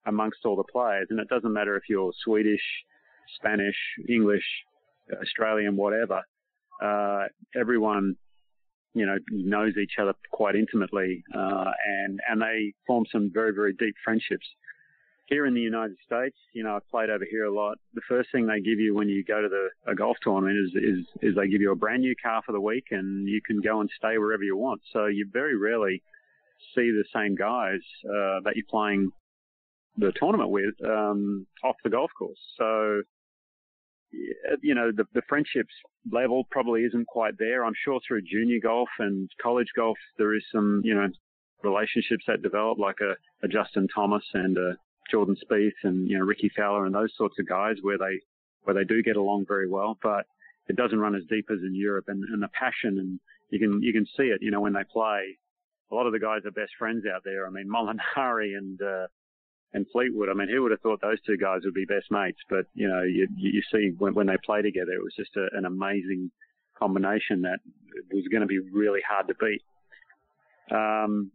amongst 0.06 0.40
all 0.44 0.56
the 0.56 0.64
players, 0.70 1.06
and 1.10 1.18
it 1.18 1.28
doesn't 1.28 1.52
matter 1.52 1.76
if 1.76 1.84
you're 1.88 2.12
Swedish, 2.24 2.60
Spanish, 3.36 3.76
English, 4.08 4.44
Australian, 5.22 5.76
whatever, 5.76 6.22
uh, 6.82 7.24
everyone, 7.58 8.16
you 8.94 9.06
know, 9.06 9.16
knows 9.30 9.74
each 9.76 9.94
other 10.00 10.12
quite 10.30 10.54
intimately, 10.54 11.22
uh, 11.34 11.70
and 12.02 12.20
and 12.28 12.42
they 12.42 12.72
form 12.86 13.04
some 13.10 13.30
very 13.32 13.54
very 13.54 13.72
deep 13.72 13.94
friendships. 14.04 14.46
Here 15.26 15.46
in 15.46 15.54
the 15.54 15.60
United 15.60 15.96
States, 16.04 16.36
you 16.52 16.62
know, 16.62 16.76
I've 16.76 16.88
played 16.90 17.08
over 17.08 17.24
here 17.28 17.44
a 17.44 17.54
lot. 17.54 17.78
The 17.94 18.02
first 18.08 18.30
thing 18.32 18.46
they 18.46 18.60
give 18.60 18.78
you 18.78 18.94
when 18.94 19.08
you 19.08 19.24
go 19.24 19.40
to 19.40 19.48
the 19.48 19.68
a 19.90 19.94
golf 19.94 20.16
tournament 20.22 20.56
is 20.58 20.74
is 20.74 21.06
is 21.22 21.36
they 21.36 21.48
give 21.48 21.60
you 21.60 21.72
a 21.72 21.76
brand 21.76 22.02
new 22.02 22.14
car 22.22 22.42
for 22.44 22.52
the 22.52 22.60
week, 22.60 22.86
and 22.90 23.28
you 23.28 23.40
can 23.46 23.60
go 23.60 23.80
and 23.80 23.88
stay 23.96 24.18
wherever 24.18 24.42
you 24.42 24.56
want. 24.56 24.82
So 24.92 25.06
you 25.06 25.26
very 25.32 25.56
rarely 25.56 26.02
see 26.74 26.90
the 26.90 27.04
same 27.14 27.34
guys 27.34 27.80
uh, 28.04 28.40
that 28.44 28.52
you're 28.56 28.66
playing 28.68 29.10
the 29.96 30.12
tournament 30.16 30.50
with 30.50 30.74
um, 30.84 31.46
off 31.64 31.76
the 31.84 31.90
golf 31.90 32.10
course. 32.18 32.38
So 32.58 33.02
you 34.62 34.74
know, 34.74 34.90
the, 34.94 35.04
the 35.14 35.22
friendships 35.28 35.72
level 36.10 36.44
probably 36.50 36.82
isn't 36.82 37.06
quite 37.06 37.38
there. 37.38 37.64
I'm 37.64 37.74
sure 37.84 38.00
through 38.06 38.22
junior 38.22 38.58
golf 38.62 38.88
and 38.98 39.30
college 39.40 39.68
golf, 39.74 39.96
there 40.18 40.34
is 40.34 40.42
some, 40.52 40.82
you 40.84 40.94
know, 40.94 41.08
relationships 41.62 42.24
that 42.26 42.42
develop 42.42 42.78
like 42.78 42.96
a, 43.00 43.14
a 43.44 43.48
Justin 43.48 43.88
Thomas 43.94 44.24
and 44.34 44.58
a 44.58 44.76
Jordan 45.10 45.36
Spieth 45.36 45.72
and, 45.82 46.08
you 46.08 46.18
know, 46.18 46.24
Rickie 46.24 46.52
Fowler 46.56 46.86
and 46.86 46.94
those 46.94 47.12
sorts 47.16 47.38
of 47.38 47.48
guys 47.48 47.76
where 47.82 47.98
they, 47.98 48.20
where 48.62 48.74
they 48.74 48.84
do 48.84 49.02
get 49.02 49.16
along 49.16 49.46
very 49.46 49.68
well, 49.68 49.98
but 50.02 50.26
it 50.68 50.76
doesn't 50.76 50.98
run 50.98 51.14
as 51.14 51.22
deep 51.28 51.48
as 51.50 51.58
in 51.62 51.74
Europe 51.74 52.04
and, 52.08 52.24
and 52.24 52.42
the 52.42 52.48
passion 52.48 52.98
and 52.98 53.20
you 53.50 53.58
can, 53.58 53.82
you 53.82 53.92
can 53.92 54.06
see 54.16 54.24
it, 54.24 54.40
you 54.40 54.50
know, 54.50 54.60
when 54.60 54.72
they 54.72 54.84
play. 54.90 55.36
A 55.90 55.94
lot 55.94 56.06
of 56.06 56.12
the 56.12 56.18
guys 56.18 56.40
are 56.46 56.50
best 56.50 56.72
friends 56.78 57.04
out 57.12 57.22
there. 57.24 57.46
I 57.46 57.50
mean, 57.50 57.68
Molinari 57.68 58.56
and, 58.56 58.80
uh, 58.80 59.06
and 59.74 59.86
Fleetwood. 59.92 60.28
I 60.28 60.34
mean, 60.34 60.48
who 60.48 60.62
would 60.62 60.70
have 60.70 60.80
thought 60.80 61.00
those 61.00 61.20
two 61.26 61.36
guys 61.36 61.60
would 61.64 61.74
be 61.74 61.84
best 61.84 62.10
mates? 62.10 62.40
But 62.48 62.66
you 62.74 62.88
know, 62.88 63.02
you 63.02 63.26
you 63.36 63.62
see 63.72 63.92
when, 63.98 64.14
when 64.14 64.26
they 64.26 64.36
play 64.44 64.62
together, 64.62 64.92
it 64.92 65.02
was 65.02 65.14
just 65.16 65.36
a, 65.36 65.48
an 65.56 65.64
amazing 65.64 66.30
combination 66.78 67.42
that 67.42 67.58
was 68.12 68.24
going 68.30 68.42
to 68.42 68.46
be 68.46 68.58
really 68.58 69.00
hard 69.08 69.28
to 69.28 69.34
beat. 69.34 69.62
Um, 70.70 71.30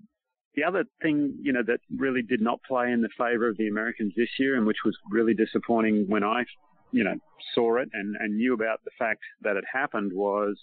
the 0.57 0.63
other 0.63 0.85
thing, 1.03 1.37
you 1.39 1.53
know, 1.53 1.61
that 1.67 1.79
really 1.95 2.23
did 2.23 2.41
not 2.41 2.59
play 2.63 2.91
in 2.91 3.01
the 3.03 3.09
favour 3.15 3.47
of 3.47 3.57
the 3.57 3.67
Americans 3.67 4.13
this 4.17 4.27
year, 4.39 4.55
and 4.55 4.65
which 4.65 4.83
was 4.83 4.97
really 5.11 5.35
disappointing 5.35 6.05
when 6.07 6.23
I, 6.23 6.45
you 6.91 7.03
know, 7.03 7.13
saw 7.53 7.77
it 7.77 7.89
and, 7.93 8.15
and 8.19 8.35
knew 8.35 8.55
about 8.55 8.83
the 8.83 8.91
fact 8.97 9.21
that 9.43 9.55
it 9.55 9.63
happened, 9.71 10.11
was 10.11 10.57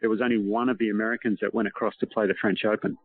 there 0.00 0.08
was 0.08 0.22
only 0.22 0.38
one 0.38 0.70
of 0.70 0.78
the 0.78 0.88
Americans 0.88 1.38
that 1.42 1.52
went 1.52 1.68
across 1.68 1.94
to 2.00 2.06
play 2.06 2.26
the 2.26 2.34
French 2.40 2.64
Open. 2.64 2.96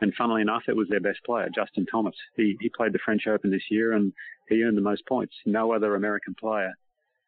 And 0.00 0.12
funnily 0.18 0.42
enough, 0.42 0.64
it 0.66 0.76
was 0.76 0.88
their 0.88 1.00
best 1.00 1.20
player, 1.24 1.48
Justin 1.54 1.86
Thomas. 1.86 2.16
He, 2.34 2.56
he 2.60 2.68
played 2.76 2.92
the 2.92 2.98
French 3.04 3.28
Open 3.28 3.50
this 3.52 3.70
year 3.70 3.92
and 3.92 4.12
he 4.48 4.64
earned 4.64 4.76
the 4.76 4.82
most 4.82 5.06
points. 5.06 5.34
No 5.46 5.72
other 5.72 5.94
American 5.94 6.34
player 6.34 6.74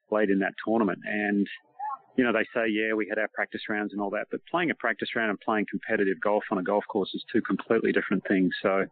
played 0.09 0.29
in 0.29 0.41
that 0.41 0.55
tournament. 0.67 0.99
And, 1.07 1.47
you 2.19 2.25
know, 2.25 2.33
they 2.33 2.45
say, 2.53 2.69
yeah, 2.69 2.95
we 2.95 3.07
had 3.09 3.21
our 3.21 3.29
practice 3.33 3.61
rounds 3.69 3.93
and 3.93 4.03
all 4.03 4.11
that, 4.11 4.27
but 4.33 4.41
playing 4.51 4.73
a 4.73 4.75
practice 4.75 5.11
round 5.15 5.31
and 5.31 5.41
playing 5.41 5.67
competitive 5.71 6.21
golf 6.21 6.43
on 6.51 6.59
a 6.59 6.65
golf 6.65 6.83
course 6.91 7.11
is 7.15 7.25
two 7.33 7.41
completely 7.41 7.93
different 7.93 8.25
things. 8.27 8.51
So 8.61 8.85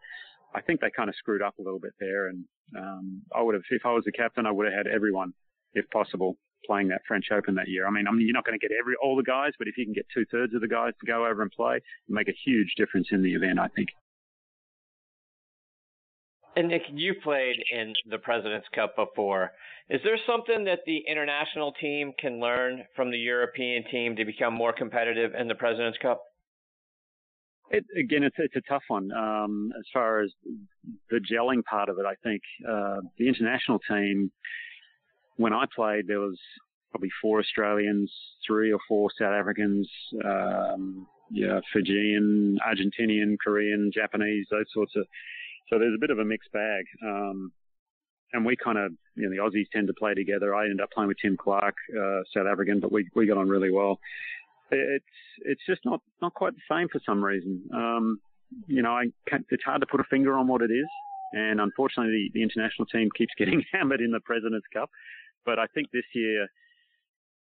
I 0.54 0.60
think 0.60 0.80
they 0.80 0.90
kind 0.96 1.08
of 1.08 1.16
screwed 1.16 1.42
up 1.42 1.58
a 1.58 1.62
little 1.62 1.80
bit 1.80 1.92
there. 1.98 2.28
And 2.28 2.44
um, 2.78 3.22
I 3.34 3.42
would 3.42 3.54
have, 3.54 3.64
if 3.68 3.84
I 3.84 3.92
was 3.92 4.04
the 4.04 4.12
captain, 4.12 4.46
I 4.46 4.52
would 4.52 4.66
have 4.66 4.86
had 4.86 4.86
everyone, 4.86 5.32
if 5.74 5.90
possible, 5.90 6.38
playing 6.64 6.86
that 6.88 7.02
French 7.08 7.26
Open 7.32 7.56
that 7.56 7.66
year. 7.66 7.84
I 7.84 7.90
mean, 7.90 8.06
I 8.06 8.12
mean, 8.12 8.26
you're 8.26 8.32
not 8.32 8.44
going 8.44 8.58
to 8.58 8.64
get 8.64 8.74
every 8.78 8.94
all 9.02 9.16
the 9.16 9.24
guys, 9.24 9.52
but 9.58 9.66
if 9.66 9.76
you 9.76 9.84
can 9.84 9.92
get 9.92 10.06
two 10.14 10.24
thirds 10.30 10.54
of 10.54 10.60
the 10.60 10.68
guys 10.68 10.92
to 11.00 11.06
go 11.06 11.26
over 11.26 11.42
and 11.42 11.50
play, 11.50 11.80
make 12.08 12.28
a 12.28 12.38
huge 12.44 12.74
difference 12.76 13.08
in 13.10 13.22
the 13.22 13.34
event. 13.34 13.58
I 13.58 13.66
think. 13.74 13.88
And 16.56 16.68
Nick, 16.68 16.82
you 16.90 17.12
played 17.22 17.56
in 17.70 17.92
the 18.08 18.16
President's 18.16 18.66
Cup 18.74 18.96
before. 18.96 19.52
Is 19.90 20.00
there 20.02 20.16
something 20.26 20.64
that 20.64 20.80
the 20.86 21.02
international 21.06 21.72
team 21.72 22.14
can 22.18 22.40
learn 22.40 22.84
from 22.96 23.10
the 23.10 23.18
European 23.18 23.84
team 23.90 24.16
to 24.16 24.24
become 24.24 24.54
more 24.54 24.72
competitive 24.72 25.32
in 25.38 25.48
the 25.48 25.54
President's 25.54 25.98
Cup? 25.98 26.22
It, 27.70 27.84
again, 27.98 28.22
it's 28.22 28.36
it's 28.38 28.56
a 28.56 28.62
tough 28.68 28.84
one 28.88 29.10
um, 29.12 29.70
as 29.78 29.84
far 29.92 30.20
as 30.20 30.30
the 31.10 31.18
gelling 31.30 31.62
part 31.64 31.90
of 31.90 31.98
it. 31.98 32.06
I 32.06 32.14
think 32.22 32.40
uh, 32.66 33.00
the 33.18 33.28
international 33.28 33.78
team, 33.80 34.30
when 35.36 35.52
I 35.52 35.64
played, 35.74 36.06
there 36.06 36.20
was 36.20 36.38
probably 36.90 37.10
four 37.20 37.40
Australians, 37.40 38.10
three 38.46 38.72
or 38.72 38.78
four 38.88 39.10
South 39.18 39.32
Africans, 39.32 39.90
um, 40.24 41.06
yeah, 41.30 41.60
Fijian, 41.72 42.56
Argentinian, 42.66 43.36
Korean, 43.44 43.90
Japanese, 43.92 44.46
those 44.50 44.66
sorts 44.72 44.92
of. 44.96 45.06
So 45.68 45.78
there's 45.78 45.94
a 45.94 46.00
bit 46.00 46.10
of 46.10 46.18
a 46.18 46.24
mixed 46.24 46.52
bag. 46.52 46.84
Um, 47.02 47.52
and 48.32 48.44
we 48.44 48.56
kind 48.56 48.76
of, 48.76 48.92
you 49.14 49.28
know, 49.28 49.30
the 49.30 49.36
Aussies 49.36 49.66
tend 49.72 49.86
to 49.86 49.94
play 49.94 50.14
together. 50.14 50.54
I 50.54 50.64
ended 50.64 50.80
up 50.80 50.90
playing 50.90 51.08
with 51.08 51.18
Tim 51.22 51.36
Clark, 51.36 51.76
uh, 51.96 52.20
South 52.34 52.46
African, 52.46 52.80
but 52.80 52.92
we 52.92 53.08
we 53.14 53.26
got 53.26 53.38
on 53.38 53.48
really 53.48 53.70
well 53.70 53.98
it's 54.70 55.04
it's 55.42 55.62
just 55.66 55.84
not 55.84 56.00
not 56.20 56.34
quite 56.34 56.54
the 56.54 56.74
same 56.74 56.88
for 56.88 57.00
some 57.06 57.24
reason. 57.24 57.62
Um, 57.74 58.18
you 58.66 58.82
know, 58.82 58.92
I 58.92 59.04
it's 59.50 59.64
hard 59.64 59.80
to 59.80 59.86
put 59.86 60.00
a 60.00 60.04
finger 60.04 60.34
on 60.34 60.46
what 60.46 60.62
it 60.62 60.70
is, 60.70 60.88
and 61.32 61.60
unfortunately, 61.60 62.30
the, 62.32 62.40
the 62.40 62.42
international 62.42 62.86
team 62.86 63.08
keeps 63.16 63.32
getting 63.38 63.62
hammered 63.72 64.00
in 64.00 64.10
the 64.10 64.20
Presidents 64.20 64.66
Cup. 64.72 64.90
But 65.44 65.58
I 65.58 65.66
think 65.74 65.90
this 65.92 66.04
year 66.14 66.48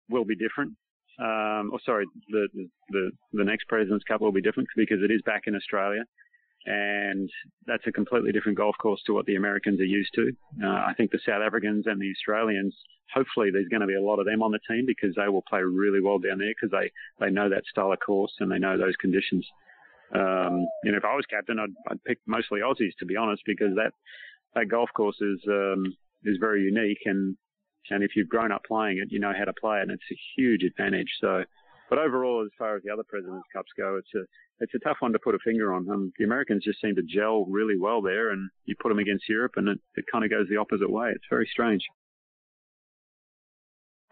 will 0.09 0.25
be 0.25 0.35
different. 0.35 0.73
Um, 1.19 1.69
or 1.71 1.79
sorry, 1.85 2.05
the, 2.29 2.47
the 2.89 3.11
the 3.33 3.43
next 3.43 3.67
Presidents 3.67 4.03
Cup 4.03 4.21
will 4.21 4.31
be 4.31 4.41
different 4.41 4.67
because 4.75 4.99
it 5.03 5.11
is 5.11 5.21
back 5.21 5.43
in 5.47 5.55
Australia 5.55 6.03
and 6.65 7.29
that's 7.65 7.85
a 7.87 7.91
completely 7.91 8.31
different 8.31 8.57
golf 8.57 8.75
course 8.81 9.01
to 9.05 9.13
what 9.13 9.25
the 9.25 9.35
Americans 9.35 9.79
are 9.79 9.85
used 9.85 10.11
to. 10.15 10.31
Uh, 10.63 10.67
I 10.67 10.93
think 10.95 11.11
the 11.11 11.19
South 11.25 11.41
Africans 11.45 11.85
and 11.87 12.01
the 12.01 12.11
Australians, 12.11 12.75
hopefully, 13.13 13.49
there's 13.51 13.67
going 13.67 13.81
to 13.81 13.87
be 13.87 13.95
a 13.95 14.01
lot 14.01 14.19
of 14.19 14.25
them 14.25 14.41
on 14.41 14.51
the 14.51 14.59
team 14.69 14.85
because 14.85 15.13
they 15.15 15.27
will 15.27 15.43
play 15.49 15.61
really 15.61 15.99
well 15.99 16.19
down 16.19 16.37
there 16.37 16.53
because 16.59 16.71
they 16.71 16.91
they 17.19 17.31
know 17.31 17.49
that 17.49 17.65
style 17.69 17.91
of 17.91 17.99
course 17.99 18.31
and 18.39 18.51
they 18.51 18.59
know 18.59 18.77
those 18.77 18.95
conditions. 18.97 19.45
Um, 20.15 20.67
know, 20.91 20.97
if 20.97 21.05
I 21.05 21.15
was 21.15 21.25
captain, 21.29 21.59
I'd, 21.59 21.73
I'd 21.89 22.03
pick 22.03 22.19
mostly 22.27 22.59
Aussies 22.59 22.95
to 22.99 23.05
be 23.05 23.17
honest 23.17 23.41
because 23.45 23.75
that 23.75 23.91
that 24.55 24.69
golf 24.69 24.89
course 24.95 25.19
is 25.19 25.41
um, 25.47 25.95
is 26.23 26.37
very 26.39 26.61
unique 26.61 27.01
and 27.05 27.35
and 27.89 28.03
if 28.03 28.11
you've 28.15 28.29
grown 28.29 28.51
up 28.51 28.63
playing 28.65 28.99
it, 28.99 29.11
you 29.11 29.19
know 29.19 29.33
how 29.37 29.43
to 29.43 29.53
play 29.59 29.79
it, 29.79 29.83
and 29.83 29.91
it's 29.91 30.03
a 30.11 30.19
huge 30.37 30.63
advantage. 30.63 31.09
So 31.19 31.43
but 31.93 32.01
overall, 32.01 32.41
as 32.43 32.49
far 32.57 32.75
as 32.75 32.81
the 32.81 32.91
other 32.91 33.03
Presidents 33.07 33.45
Cups 33.53 33.69
go, 33.77 33.97
it's 33.97 34.09
a 34.15 34.25
it's 34.59 34.73
a 34.73 34.79
tough 34.79 34.97
one 35.01 35.13
to 35.13 35.19
put 35.19 35.35
a 35.35 35.37
finger 35.45 35.75
on. 35.75 35.87
Um, 35.87 36.11
the 36.17 36.25
Americans 36.25 36.63
just 36.63 36.81
seem 36.81 36.95
to 36.95 37.03
gel 37.03 37.45
really 37.45 37.77
well 37.77 38.01
there, 38.01 38.31
and 38.31 38.49
you 38.65 38.73
put 38.81 38.89
them 38.89 38.97
against 38.97 39.29
Europe, 39.29 39.51
and 39.57 39.67
it, 39.69 39.79
it 39.93 40.05
kind 40.11 40.25
of 40.25 40.31
goes 40.31 40.47
the 40.49 40.57
opposite 40.57 40.89
way. 40.89 41.11
It's 41.13 41.25
very 41.29 41.47
strange. 41.51 41.83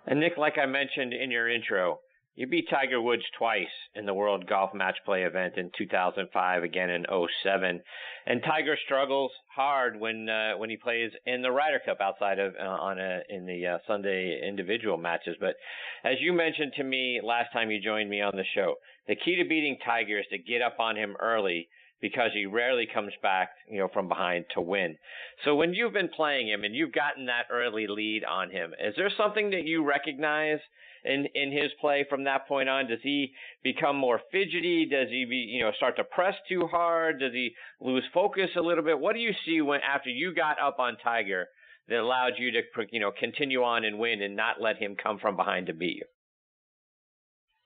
And 0.06 0.20
Nick, 0.20 0.34
like 0.38 0.60
I 0.60 0.68
mentioned 0.68 1.12
in 1.14 1.32
your 1.32 1.50
intro, 1.50 2.02
you 2.36 2.48
beat 2.48 2.70
Tiger 2.70 3.02
Woods 3.02 3.24
twice 3.38 3.68
in 3.94 4.06
the 4.06 4.14
World 4.14 4.48
Golf 4.48 4.74
Match 4.74 4.98
Play 5.06 5.24
event 5.24 5.58
in 5.58 5.70
2005, 5.78 6.64
again 6.64 6.90
in 6.90 7.06
07. 7.44 7.82
And 8.26 8.42
Tiger 8.44 8.78
struggles 8.86 9.32
hard 9.54 10.00
when 10.00 10.30
uh, 10.30 10.54
when 10.58 10.70
he 10.70 10.78
plays 10.78 11.12
in 11.26 11.42
the 11.42 11.52
Ryder 11.52 11.82
Cup 11.86 12.00
outside 12.00 12.40
of 12.40 12.54
uh, 12.56 12.64
on 12.64 13.00
a 13.00 13.20
in 13.30 13.46
the 13.46 13.68
uh, 13.68 13.78
Sunday 13.86 14.42
individual 14.48 14.98
matches. 14.98 15.36
But 15.40 15.56
as 16.04 16.16
you 16.22 16.32
mentioned 16.32 16.74
to 16.78 16.84
me 16.84 17.20
last 17.22 17.52
time 17.52 17.70
you 17.70 17.82
joined 17.82 18.10
me 18.10 18.22
on 18.22 18.36
the 18.36 18.46
show, 18.56 18.76
the 19.08 19.16
key 19.16 19.36
to 19.36 19.48
beating 19.48 19.78
Tiger 19.84 20.20
is 20.20 20.26
to 20.32 20.38
get 20.38 20.62
up 20.62 20.80
on 20.80 20.96
him 20.96 21.16
early 21.20 21.68
because 22.02 22.32
he 22.34 22.46
rarely 22.46 22.88
comes 22.92 23.14
back, 23.22 23.52
you 23.70 23.78
know, 23.78 23.88
from 23.94 24.08
behind 24.08 24.46
to 24.56 24.62
win. 24.62 24.98
So 25.46 25.56
when 25.56 25.74
you've 25.74 25.94
been 25.94 26.10
playing 26.10 26.48
him 26.48 26.64
and 26.64 26.76
you've 26.76 26.94
gotten 26.94 27.28
that 27.28 27.48
early 27.52 27.88
lead 27.88 28.24
on 28.24 28.50
him, 28.50 28.74
is 28.84 28.96
there 28.98 29.12
something 29.16 29.52
that 29.52 29.66
you 29.66 29.86
recognize 29.86 30.60
in 31.04 31.28
in 31.34 31.52
his 31.52 31.72
play 31.80 32.06
from 32.10 32.24
that 32.26 32.48
point 32.48 32.70
on? 32.70 32.88
Does 32.88 33.00
he 33.04 33.32
become 33.64 33.96
more 33.96 34.20
fidgety? 34.32 34.88
Does 34.90 35.10
he 35.10 35.26
be, 35.26 35.38
you 35.38 35.62
know, 35.64 35.72
start 35.78 35.96
to 35.98 36.04
press 36.04 36.36
too 36.50 36.68
hard? 36.68 37.20
Does 37.20 37.34
he 37.34 37.52
lose 37.80 38.04
focus 38.14 38.50
a 38.56 38.62
little 38.62 38.84
bit? 38.84 39.00
What 39.00 39.14
do 39.14 39.20
you 39.20 39.34
see 39.46 39.62
when 39.62 39.80
after 39.82 40.10
you 40.10 40.34
got 40.34 40.60
up 40.60 40.80
on 40.80 40.98
Tiger 41.04 41.48
that 41.88 42.00
allowed 42.00 42.34
you 42.38 42.52
to, 42.52 42.62
you 42.92 43.00
know, 43.00 43.12
continue 43.18 43.64
on 43.64 43.86
and 43.86 44.00
win 44.00 44.22
and 44.22 44.36
not 44.36 44.62
let 44.62 44.78
him 44.78 44.96
come 45.02 45.20
from 45.20 45.36
behind 45.36 45.68
to 45.68 45.74
beat 45.74 45.98
you? 45.98 46.06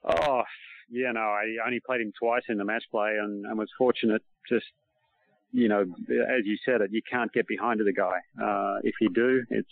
Oh, 0.03 0.43
yeah, 0.89 1.11
no, 1.11 1.21
I 1.21 1.45
only 1.65 1.79
played 1.85 2.01
him 2.01 2.13
twice 2.17 2.43
in 2.49 2.57
the 2.57 2.65
match 2.65 2.83
play 2.91 3.15
and, 3.19 3.45
and 3.45 3.57
was 3.57 3.69
fortunate. 3.77 4.21
Just, 4.47 4.65
you 5.51 5.67
know, 5.67 5.81
as 5.81 6.45
you 6.45 6.57
said 6.65 6.81
it, 6.81 6.91
you 6.91 7.01
can't 7.09 7.31
get 7.33 7.47
behind 7.47 7.79
to 7.79 7.83
the 7.83 7.93
guy. 7.93 8.17
Uh, 8.41 8.79
if 8.83 8.95
you 9.01 9.09
do, 9.09 9.43
it's 9.49 9.71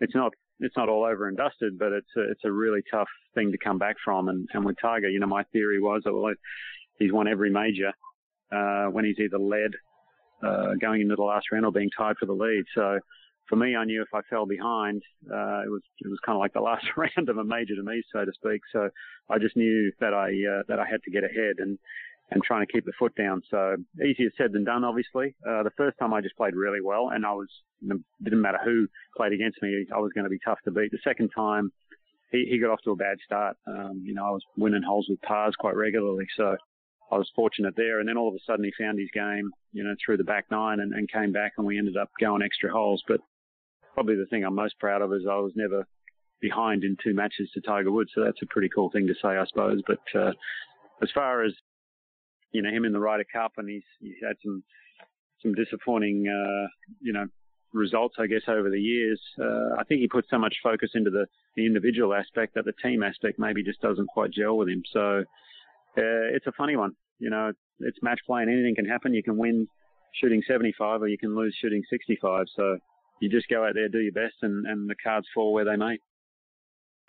it's 0.00 0.14
not 0.14 0.32
it's 0.60 0.76
not 0.76 0.88
all 0.88 1.04
over 1.04 1.28
and 1.28 1.36
dusted, 1.36 1.78
but 1.78 1.92
it's 1.92 2.10
a, 2.16 2.30
it's 2.30 2.44
a 2.44 2.52
really 2.52 2.80
tough 2.90 3.08
thing 3.34 3.52
to 3.52 3.58
come 3.58 3.78
back 3.78 3.96
from. 4.04 4.28
And, 4.28 4.48
and 4.52 4.64
with 4.64 4.76
Tiger, 4.80 5.08
you 5.08 5.18
know, 5.18 5.26
my 5.26 5.42
theory 5.44 5.80
was 5.80 6.02
that 6.04 6.14
well, 6.14 6.34
he's 6.98 7.12
won 7.12 7.28
every 7.28 7.50
major 7.50 7.92
uh, 8.52 8.86
when 8.86 9.04
he's 9.04 9.18
either 9.18 9.38
led 9.38 9.72
uh, 10.42 10.74
going 10.80 11.00
into 11.00 11.16
the 11.16 11.22
last 11.22 11.46
round 11.50 11.64
or 11.64 11.72
being 11.72 11.90
tied 11.96 12.16
for 12.18 12.26
the 12.26 12.32
lead. 12.32 12.64
So 12.74 13.00
for 13.48 13.56
me, 13.56 13.76
I 13.76 13.84
knew 13.84 14.02
if 14.02 14.14
I 14.14 14.20
fell 14.30 14.46
behind, 14.46 15.02
uh, 15.30 15.62
it 15.64 15.70
was 15.70 15.82
it 16.00 16.08
was 16.08 16.18
kind 16.24 16.36
of 16.36 16.40
like 16.40 16.52
the 16.52 16.60
last 16.60 16.86
round 16.96 17.28
of 17.28 17.38
a 17.38 17.44
major 17.44 17.74
to 17.76 17.82
me, 17.82 18.02
so 18.12 18.24
to 18.24 18.32
speak. 18.32 18.62
So 18.72 18.88
I 19.30 19.38
just 19.38 19.56
knew 19.56 19.92
that 20.00 20.14
I 20.14 20.28
uh, 20.28 20.62
that 20.68 20.78
I 20.78 20.86
had 20.90 21.02
to 21.04 21.10
get 21.10 21.24
ahead 21.24 21.56
and 21.58 21.78
and 22.30 22.42
trying 22.42 22.66
to 22.66 22.72
keep 22.72 22.84
the 22.84 22.92
foot 22.98 23.14
down. 23.16 23.42
So 23.50 23.76
easier 24.02 24.30
said 24.36 24.52
than 24.52 24.64
done, 24.64 24.82
obviously. 24.82 25.34
Uh, 25.46 25.62
the 25.62 25.72
first 25.76 25.98
time 25.98 26.14
I 26.14 26.20
just 26.20 26.36
played 26.36 26.54
really 26.54 26.80
well, 26.80 27.10
and 27.12 27.26
I 27.26 27.32
was 27.32 27.48
didn't 28.22 28.40
matter 28.40 28.58
who 28.64 28.86
played 29.16 29.32
against 29.32 29.60
me, 29.62 29.86
I 29.94 29.98
was 29.98 30.12
going 30.14 30.24
to 30.24 30.30
be 30.30 30.38
tough 30.44 30.58
to 30.64 30.70
beat. 30.70 30.90
The 30.90 30.98
second 31.04 31.30
time, 31.36 31.70
he, 32.32 32.46
he 32.50 32.58
got 32.58 32.70
off 32.70 32.80
to 32.84 32.92
a 32.92 32.96
bad 32.96 33.18
start. 33.24 33.56
Um, 33.66 34.02
you 34.04 34.14
know, 34.14 34.24
I 34.26 34.30
was 34.30 34.42
winning 34.56 34.82
holes 34.82 35.06
with 35.08 35.20
pars 35.20 35.54
quite 35.58 35.76
regularly, 35.76 36.26
so 36.36 36.56
I 37.12 37.18
was 37.18 37.30
fortunate 37.36 37.74
there. 37.76 38.00
And 38.00 38.08
then 38.08 38.16
all 38.16 38.28
of 38.28 38.34
a 38.34 38.38
sudden, 38.46 38.64
he 38.64 38.72
found 38.78 38.98
his 38.98 39.10
game, 39.12 39.50
you 39.72 39.84
know, 39.84 39.94
through 40.04 40.16
the 40.16 40.24
back 40.24 40.46
nine 40.50 40.80
and, 40.80 40.92
and 40.92 41.10
came 41.10 41.32
back, 41.32 41.52
and 41.58 41.66
we 41.66 41.78
ended 41.78 41.96
up 41.96 42.10
going 42.18 42.42
extra 42.42 42.72
holes. 42.72 43.02
But 43.06 43.20
probably 43.94 44.16
the 44.16 44.26
thing 44.26 44.44
I'm 44.44 44.54
most 44.54 44.78
proud 44.78 45.02
of 45.02 45.12
is 45.12 45.22
I 45.28 45.36
was 45.36 45.52
never 45.56 45.86
behind 46.40 46.84
in 46.84 46.96
two 47.02 47.14
matches 47.14 47.50
to 47.54 47.60
Tiger 47.60 47.90
Woods, 47.90 48.10
so 48.14 48.22
that's 48.22 48.42
a 48.42 48.46
pretty 48.46 48.68
cool 48.74 48.90
thing 48.90 49.06
to 49.06 49.14
say, 49.14 49.28
I 49.28 49.46
suppose. 49.46 49.80
But 49.86 50.20
uh, 50.20 50.32
as 51.02 51.10
far 51.14 51.44
as 51.44 51.52
you 52.52 52.62
know, 52.62 52.70
him 52.70 52.84
in 52.84 52.92
the 52.92 53.00
Ryder 53.00 53.24
Cup, 53.32 53.52
and 53.56 53.68
he's 53.68 53.82
had 54.22 54.36
some 54.42 54.62
some 55.42 55.54
disappointing, 55.54 56.26
uh, 56.26 56.66
you 57.00 57.12
know, 57.12 57.26
results, 57.74 58.16
I 58.18 58.26
guess, 58.26 58.42
over 58.48 58.70
the 58.70 58.80
years. 58.80 59.20
Uh, 59.38 59.74
I 59.78 59.84
think 59.84 60.00
he 60.00 60.08
put 60.08 60.24
so 60.30 60.38
much 60.38 60.54
focus 60.62 60.90
into 60.94 61.10
the, 61.10 61.26
the 61.56 61.66
individual 61.66 62.14
aspect 62.14 62.54
that 62.54 62.64
the 62.64 62.72
team 62.82 63.02
aspect 63.02 63.38
maybe 63.38 63.62
just 63.62 63.80
doesn't 63.80 64.06
quite 64.06 64.30
gel 64.30 64.56
with 64.56 64.68
him. 64.68 64.82
So 64.92 65.24
uh, 65.98 66.32
it's 66.32 66.46
a 66.46 66.52
funny 66.52 66.76
one. 66.76 66.92
You 67.18 67.30
know, 67.30 67.52
it's 67.80 67.98
match 68.02 68.20
play 68.26 68.42
and 68.42 68.50
anything 68.50 68.74
can 68.74 68.86
happen. 68.86 69.12
You 69.12 69.22
can 69.22 69.36
win 69.36 69.68
shooting 70.20 70.42
75 70.46 71.02
or 71.02 71.08
you 71.08 71.18
can 71.18 71.36
lose 71.36 71.54
shooting 71.60 71.82
65. 71.90 72.46
So 72.56 72.78
you 73.24 73.30
just 73.30 73.48
go 73.48 73.64
out 73.64 73.74
there, 73.74 73.88
do 73.88 74.00
your 74.00 74.12
best, 74.12 74.34
and, 74.42 74.66
and 74.66 74.88
the 74.88 74.94
cards 75.02 75.26
fall 75.34 75.54
where 75.54 75.64
they 75.64 75.76
may. 75.76 75.98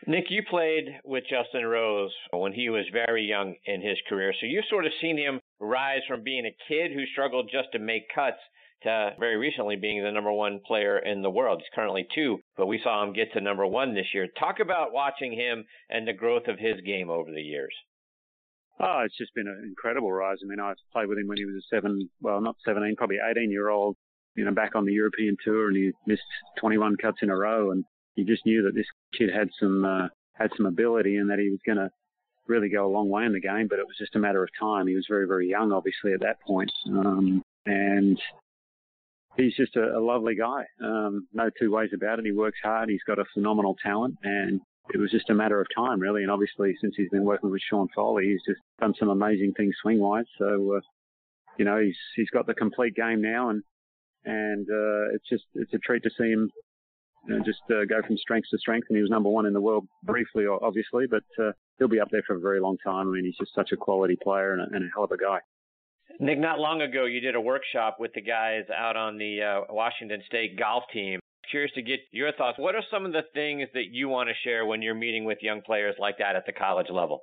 Nick, 0.07 0.25
you 0.29 0.43
played 0.49 0.99
with 1.03 1.23
Justin 1.29 1.65
Rose 1.65 2.11
when 2.31 2.53
he 2.53 2.69
was 2.69 2.85
very 2.91 3.23
young 3.23 3.55
in 3.65 3.81
his 3.81 3.97
career. 4.07 4.33
So 4.39 4.45
you've 4.45 4.65
sort 4.69 4.85
of 4.85 4.91
seen 5.01 5.17
him 5.17 5.39
rise 5.59 6.01
from 6.07 6.23
being 6.23 6.45
a 6.45 6.55
kid 6.67 6.91
who 6.93 7.05
struggled 7.07 7.49
just 7.51 7.71
to 7.73 7.79
make 7.79 8.03
cuts 8.13 8.37
to 8.83 9.11
very 9.19 9.37
recently 9.37 9.75
being 9.75 10.03
the 10.03 10.11
number 10.11 10.31
one 10.31 10.61
player 10.65 10.99
in 10.99 11.21
the 11.21 11.29
world. 11.29 11.59
He's 11.59 11.73
currently 11.75 12.07
two, 12.13 12.39
but 12.55 12.67
we 12.67 12.79
saw 12.83 13.03
him 13.03 13.13
get 13.13 13.33
to 13.33 13.41
number 13.41 13.65
one 13.65 13.93
this 13.93 14.13
year. 14.13 14.27
Talk 14.39 14.59
about 14.59 14.93
watching 14.93 15.33
him 15.33 15.65
and 15.89 16.07
the 16.07 16.13
growth 16.13 16.47
of 16.47 16.59
his 16.59 16.79
game 16.85 17.09
over 17.09 17.31
the 17.31 17.41
years. 17.41 17.73
Oh, 18.79 19.03
it's 19.05 19.17
just 19.17 19.33
been 19.33 19.47
an 19.47 19.63
incredible 19.65 20.11
rise. 20.11 20.37
I 20.43 20.47
mean, 20.47 20.59
I 20.59 20.73
played 20.91 21.07
with 21.07 21.17
him 21.17 21.27
when 21.27 21.37
he 21.37 21.45
was 21.45 21.55
a 21.55 21.75
seven, 21.75 22.09
well, 22.21 22.41
not 22.41 22.57
17, 22.65 22.95
probably 22.97 23.17
18 23.25 23.49
year 23.49 23.69
old, 23.69 23.95
you 24.35 24.45
know, 24.45 24.51
back 24.51 24.75
on 24.75 24.85
the 24.85 24.93
European 24.93 25.37
tour 25.43 25.67
and 25.67 25.77
he 25.77 25.91
missed 26.05 26.21
21 26.59 26.97
cuts 26.97 27.17
in 27.21 27.29
a 27.29 27.35
row. 27.35 27.71
And 27.71 27.83
you 28.15 28.25
just 28.25 28.45
knew 28.45 28.63
that 28.63 28.75
this 28.75 28.87
kid 29.17 29.29
had 29.33 29.49
some, 29.59 29.85
uh, 29.85 30.07
had 30.33 30.51
some 30.55 30.65
ability 30.65 31.17
and 31.17 31.29
that 31.29 31.39
he 31.39 31.49
was 31.49 31.59
going 31.65 31.77
to 31.77 31.89
really 32.47 32.69
go 32.69 32.85
a 32.85 32.91
long 32.91 33.09
way 33.09 33.25
in 33.25 33.33
the 33.33 33.39
game, 33.39 33.67
but 33.69 33.79
it 33.79 33.87
was 33.87 33.97
just 33.97 34.15
a 34.15 34.19
matter 34.19 34.43
of 34.43 34.49
time. 34.59 34.87
He 34.87 34.95
was 34.95 35.05
very, 35.09 35.27
very 35.27 35.49
young, 35.49 35.71
obviously, 35.71 36.13
at 36.13 36.21
that 36.21 36.41
point. 36.41 36.71
Um, 36.87 37.41
and 37.65 38.19
he's 39.37 39.55
just 39.55 39.75
a, 39.75 39.97
a 39.97 39.99
lovely 39.99 40.35
guy. 40.35 40.65
Um, 40.83 41.27
no 41.33 41.49
two 41.59 41.71
ways 41.71 41.89
about 41.93 42.19
it. 42.19 42.25
He 42.25 42.31
works 42.31 42.59
hard. 42.63 42.89
He's 42.89 43.03
got 43.07 43.19
a 43.19 43.25
phenomenal 43.33 43.75
talent, 43.83 44.15
and 44.23 44.61
it 44.93 44.97
was 44.97 45.11
just 45.11 45.29
a 45.29 45.33
matter 45.33 45.59
of 45.59 45.67
time, 45.75 45.99
really. 45.99 46.23
And 46.23 46.31
obviously, 46.31 46.75
since 46.81 46.93
he's 46.95 47.09
been 47.09 47.25
working 47.25 47.49
with 47.49 47.61
Sean 47.69 47.87
Foley, 47.95 48.25
he's 48.25 48.43
just 48.47 48.61
done 48.79 48.93
some 48.99 49.09
amazing 49.09 49.53
things 49.57 49.75
swing 49.81 49.99
wise. 49.99 50.25
So, 50.37 50.75
uh, 50.77 50.81
you 51.57 51.65
know, 51.65 51.79
he's 51.79 51.97
he's 52.15 52.29
got 52.29 52.47
the 52.47 52.53
complete 52.53 52.95
game 52.95 53.21
now, 53.21 53.49
and 53.49 53.63
and 54.25 54.67
uh, 54.69 55.13
it's 55.15 55.27
just 55.29 55.45
it's 55.55 55.73
a 55.73 55.79
treat 55.79 56.03
to 56.03 56.09
see 56.17 56.29
him 56.29 56.49
you 57.27 57.37
know, 57.37 57.43
just 57.43 57.61
uh, 57.71 57.85
go 57.85 58.01
from 58.05 58.17
strength 58.17 58.47
to 58.51 58.57
strength. 58.57 58.87
And 58.89 58.97
he 58.97 59.01
was 59.01 59.09
number 59.09 59.29
one 59.29 59.45
in 59.45 59.53
the 59.53 59.61
world 59.61 59.87
briefly, 60.03 60.45
obviously, 60.47 61.05
but 61.09 61.23
uh, 61.43 61.51
he'll 61.77 61.87
be 61.87 61.99
up 61.99 62.09
there 62.11 62.23
for 62.25 62.35
a 62.35 62.39
very 62.39 62.59
long 62.59 62.77
time. 62.83 63.07
I 63.07 63.11
mean, 63.11 63.25
he's 63.25 63.37
just 63.37 63.53
such 63.55 63.71
a 63.71 63.77
quality 63.77 64.17
player 64.21 64.53
and 64.53 64.61
a, 64.61 64.75
and 64.75 64.85
a 64.85 64.87
hell 64.93 65.03
of 65.03 65.11
a 65.11 65.17
guy. 65.17 65.39
Nick, 66.19 66.39
not 66.39 66.59
long 66.59 66.81
ago, 66.81 67.05
you 67.05 67.19
did 67.19 67.35
a 67.35 67.41
workshop 67.41 67.97
with 67.99 68.11
the 68.13 68.21
guys 68.21 68.63
out 68.75 68.95
on 68.95 69.17
the 69.17 69.41
uh, 69.41 69.73
Washington 69.73 70.21
State 70.27 70.57
golf 70.57 70.83
team. 70.93 71.19
Curious 71.49 71.71
to 71.75 71.81
get 71.81 71.99
your 72.11 72.31
thoughts. 72.31 72.57
What 72.57 72.75
are 72.75 72.83
some 72.89 73.05
of 73.05 73.11
the 73.11 73.23
things 73.33 73.67
that 73.73 73.85
you 73.91 74.07
want 74.07 74.29
to 74.29 74.35
share 74.43 74.65
when 74.65 74.81
you're 74.81 74.95
meeting 74.95 75.25
with 75.25 75.39
young 75.41 75.61
players 75.61 75.95
like 75.99 76.17
that 76.19 76.35
at 76.35 76.45
the 76.45 76.53
college 76.53 76.87
level? 76.89 77.21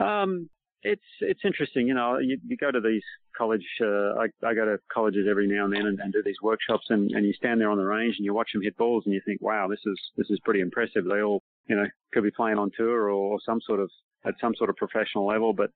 Um, 0.00 0.50
it's 0.86 1.10
it's 1.20 1.40
interesting, 1.44 1.88
you 1.88 1.94
know. 1.94 2.18
You, 2.18 2.38
you 2.46 2.56
go 2.56 2.70
to 2.70 2.80
these 2.80 3.02
college. 3.36 3.66
Uh, 3.80 4.14
I, 4.14 4.26
I 4.46 4.54
go 4.54 4.64
to 4.64 4.78
colleges 4.92 5.26
every 5.28 5.48
now 5.48 5.64
and 5.64 5.74
then 5.74 5.86
and, 5.86 5.98
and 5.98 6.12
do 6.12 6.22
these 6.22 6.40
workshops, 6.42 6.86
and, 6.90 7.10
and 7.10 7.26
you 7.26 7.32
stand 7.32 7.60
there 7.60 7.70
on 7.70 7.78
the 7.78 7.84
range 7.84 8.14
and 8.16 8.24
you 8.24 8.32
watch 8.32 8.50
them 8.52 8.62
hit 8.62 8.76
balls, 8.76 9.02
and 9.04 9.12
you 9.12 9.20
think, 9.24 9.42
wow, 9.42 9.66
this 9.68 9.80
is 9.84 9.98
this 10.16 10.30
is 10.30 10.38
pretty 10.44 10.60
impressive. 10.60 11.04
They 11.04 11.22
all, 11.22 11.42
you 11.68 11.74
know, 11.76 11.86
could 12.12 12.22
be 12.22 12.30
playing 12.30 12.58
on 12.58 12.70
tour 12.76 13.10
or, 13.10 13.32
or 13.32 13.38
some 13.44 13.60
sort 13.66 13.80
of 13.80 13.90
at 14.24 14.34
some 14.40 14.54
sort 14.54 14.70
of 14.70 14.76
professional 14.76 15.26
level. 15.26 15.52
But 15.52 15.70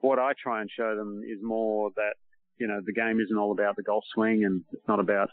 what 0.00 0.18
I 0.18 0.32
try 0.40 0.60
and 0.60 0.70
show 0.70 0.94
them 0.94 1.22
is 1.26 1.38
more 1.42 1.90
that 1.96 2.14
you 2.58 2.66
know 2.66 2.80
the 2.84 2.92
game 2.92 3.20
isn't 3.20 3.38
all 3.38 3.52
about 3.52 3.76
the 3.76 3.82
golf 3.82 4.04
swing, 4.12 4.44
and 4.44 4.62
it's 4.72 4.86
not 4.86 5.00
about 5.00 5.30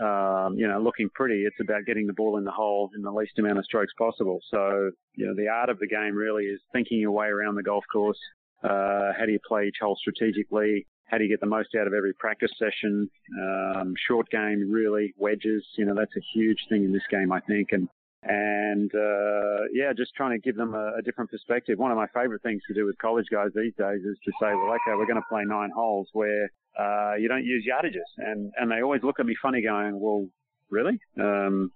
um, 0.00 0.56
you 0.56 0.68
know, 0.68 0.80
looking 0.80 1.08
pretty. 1.14 1.44
It's 1.44 1.60
about 1.60 1.86
getting 1.86 2.06
the 2.06 2.12
ball 2.12 2.36
in 2.38 2.44
the 2.44 2.50
hole 2.50 2.90
in 2.94 3.02
the 3.02 3.10
least 3.10 3.38
amount 3.38 3.58
of 3.58 3.64
strokes 3.64 3.92
possible. 3.98 4.40
So, 4.50 4.90
you 5.14 5.26
know, 5.26 5.34
the 5.34 5.48
art 5.48 5.70
of 5.70 5.78
the 5.78 5.86
game 5.86 6.14
really 6.14 6.44
is 6.44 6.60
thinking 6.72 6.98
your 6.98 7.12
way 7.12 7.26
around 7.26 7.54
the 7.54 7.62
golf 7.62 7.84
course. 7.92 8.18
Uh, 8.62 9.12
how 9.18 9.24
do 9.26 9.32
you 9.32 9.40
play 9.46 9.66
each 9.66 9.76
hole 9.80 9.96
strategically? 10.00 10.86
How 11.06 11.18
do 11.18 11.24
you 11.24 11.30
get 11.30 11.40
the 11.40 11.46
most 11.46 11.68
out 11.78 11.86
of 11.86 11.94
every 11.94 12.14
practice 12.14 12.50
session? 12.58 13.08
Um, 13.40 13.94
short 14.08 14.28
game, 14.30 14.70
really, 14.70 15.14
wedges, 15.16 15.64
you 15.78 15.84
know, 15.84 15.94
that's 15.94 16.16
a 16.16 16.24
huge 16.34 16.58
thing 16.68 16.84
in 16.84 16.92
this 16.92 17.06
game, 17.10 17.30
I 17.30 17.40
think. 17.40 17.68
And, 17.70 17.88
and, 18.24 18.90
uh, 18.92 19.68
yeah, 19.72 19.92
just 19.96 20.14
trying 20.16 20.32
to 20.32 20.38
give 20.38 20.56
them 20.56 20.74
a, 20.74 20.94
a 20.98 21.02
different 21.02 21.30
perspective. 21.30 21.78
One 21.78 21.92
of 21.92 21.96
my 21.96 22.08
favorite 22.08 22.42
things 22.42 22.60
to 22.66 22.74
do 22.74 22.86
with 22.86 22.98
college 22.98 23.26
guys 23.30 23.50
these 23.54 23.74
days 23.78 24.00
is 24.00 24.18
to 24.24 24.32
say, 24.40 24.52
well, 24.52 24.72
okay, 24.72 24.96
we're 24.96 25.06
going 25.06 25.22
to 25.22 25.28
play 25.30 25.44
nine 25.44 25.70
holes 25.70 26.08
where 26.12 26.50
uh, 26.78 27.14
you 27.18 27.28
don't 27.28 27.44
use 27.44 27.66
yardages. 27.66 28.08
And, 28.18 28.52
and 28.56 28.70
they 28.70 28.82
always 28.82 29.02
look 29.02 29.20
at 29.20 29.26
me 29.26 29.34
funny 29.40 29.62
going, 29.62 29.98
well, 29.98 30.26
really? 30.70 30.98
Um, 31.20 31.72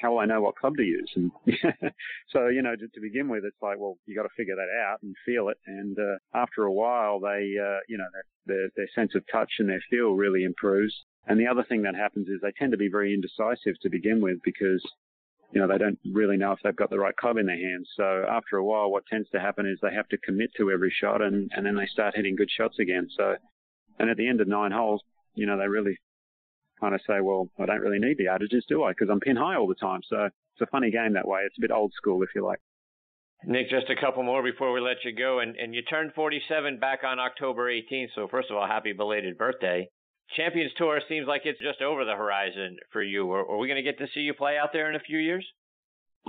how 0.00 0.12
will 0.12 0.18
I 0.18 0.26
know 0.26 0.40
what 0.40 0.56
club 0.56 0.76
to 0.76 0.82
use? 0.82 1.10
And 1.14 1.30
so, 2.30 2.48
you 2.48 2.62
know, 2.62 2.74
to, 2.74 2.88
to, 2.88 3.00
begin 3.00 3.28
with, 3.28 3.44
it's 3.44 3.60
like, 3.62 3.78
well, 3.78 3.98
you 4.06 4.16
got 4.16 4.22
to 4.22 4.34
figure 4.36 4.56
that 4.56 4.82
out 4.84 4.98
and 5.02 5.14
feel 5.24 5.48
it. 5.48 5.58
And 5.66 5.96
uh, 5.98 6.16
after 6.34 6.64
a 6.64 6.72
while, 6.72 7.20
they, 7.20 7.54
uh, 7.60 7.78
you 7.88 7.98
know, 7.98 8.06
their, 8.46 8.68
their 8.76 8.88
sense 8.94 9.14
of 9.14 9.22
touch 9.30 9.50
and 9.58 9.68
their 9.68 9.82
feel 9.90 10.12
really 10.12 10.44
improves. 10.44 10.94
And 11.26 11.38
the 11.38 11.46
other 11.46 11.64
thing 11.68 11.82
that 11.82 11.94
happens 11.94 12.28
is 12.28 12.40
they 12.42 12.52
tend 12.58 12.72
to 12.72 12.78
be 12.78 12.88
very 12.88 13.14
indecisive 13.14 13.78
to 13.82 13.90
begin 13.90 14.20
with 14.20 14.38
because, 14.44 14.82
you 15.52 15.60
know, 15.60 15.68
they 15.68 15.78
don't 15.78 15.98
really 16.10 16.36
know 16.36 16.52
if 16.52 16.58
they've 16.64 16.74
got 16.74 16.90
the 16.90 16.98
right 16.98 17.16
club 17.16 17.36
in 17.36 17.46
their 17.46 17.56
hands. 17.56 17.88
So 17.96 18.24
after 18.28 18.56
a 18.56 18.64
while, 18.64 18.90
what 18.90 19.06
tends 19.06 19.28
to 19.30 19.40
happen 19.40 19.66
is 19.66 19.78
they 19.80 19.94
have 19.94 20.08
to 20.08 20.18
commit 20.18 20.50
to 20.56 20.72
every 20.72 20.92
shot 21.00 21.22
and, 21.22 21.50
and 21.54 21.64
then 21.64 21.76
they 21.76 21.86
start 21.86 22.16
hitting 22.16 22.34
good 22.34 22.50
shots 22.50 22.78
again. 22.80 23.08
So 23.16 23.36
and 23.98 24.10
at 24.10 24.16
the 24.16 24.28
end 24.28 24.40
of 24.40 24.48
nine 24.48 24.72
holes, 24.72 25.02
you 25.34 25.46
know, 25.46 25.58
they 25.58 25.68
really 25.68 25.96
kind 26.80 26.94
of 26.94 27.00
say, 27.06 27.20
well, 27.20 27.48
I 27.58 27.66
don't 27.66 27.80
really 27.80 27.98
need 27.98 28.18
the 28.18 28.24
yardages, 28.24 28.62
do 28.68 28.82
I? 28.82 28.90
Because 28.90 29.08
I'm 29.10 29.20
pin 29.20 29.36
high 29.36 29.56
all 29.56 29.68
the 29.68 29.74
time. 29.74 30.00
So 30.08 30.24
it's 30.24 30.60
a 30.60 30.66
funny 30.66 30.90
game 30.90 31.14
that 31.14 31.26
way. 31.26 31.42
It's 31.46 31.56
a 31.58 31.60
bit 31.60 31.70
old 31.70 31.92
school, 31.96 32.22
if 32.22 32.30
you 32.34 32.44
like. 32.44 32.58
Nick, 33.44 33.70
just 33.70 33.90
a 33.90 34.00
couple 34.00 34.22
more 34.22 34.42
before 34.42 34.72
we 34.72 34.80
let 34.80 35.04
you 35.04 35.12
go. 35.12 35.40
And, 35.40 35.56
and 35.56 35.74
you 35.74 35.82
turned 35.82 36.12
47 36.14 36.78
back 36.78 37.00
on 37.04 37.18
October 37.18 37.70
18th. 37.70 38.08
So, 38.14 38.28
first 38.28 38.50
of 38.50 38.56
all, 38.56 38.66
happy 38.66 38.92
belated 38.92 39.36
birthday. 39.36 39.88
Champions 40.36 40.72
Tour 40.76 41.00
seems 41.08 41.26
like 41.26 41.42
it's 41.44 41.58
just 41.60 41.82
over 41.82 42.04
the 42.04 42.14
horizon 42.16 42.76
for 42.92 43.02
you. 43.02 43.30
Are, 43.32 43.48
are 43.48 43.58
we 43.58 43.68
going 43.68 43.82
to 43.82 43.90
get 43.90 43.98
to 43.98 44.06
see 44.14 44.20
you 44.20 44.34
play 44.34 44.56
out 44.58 44.70
there 44.72 44.88
in 44.88 44.96
a 44.96 45.00
few 45.00 45.18
years? 45.18 45.44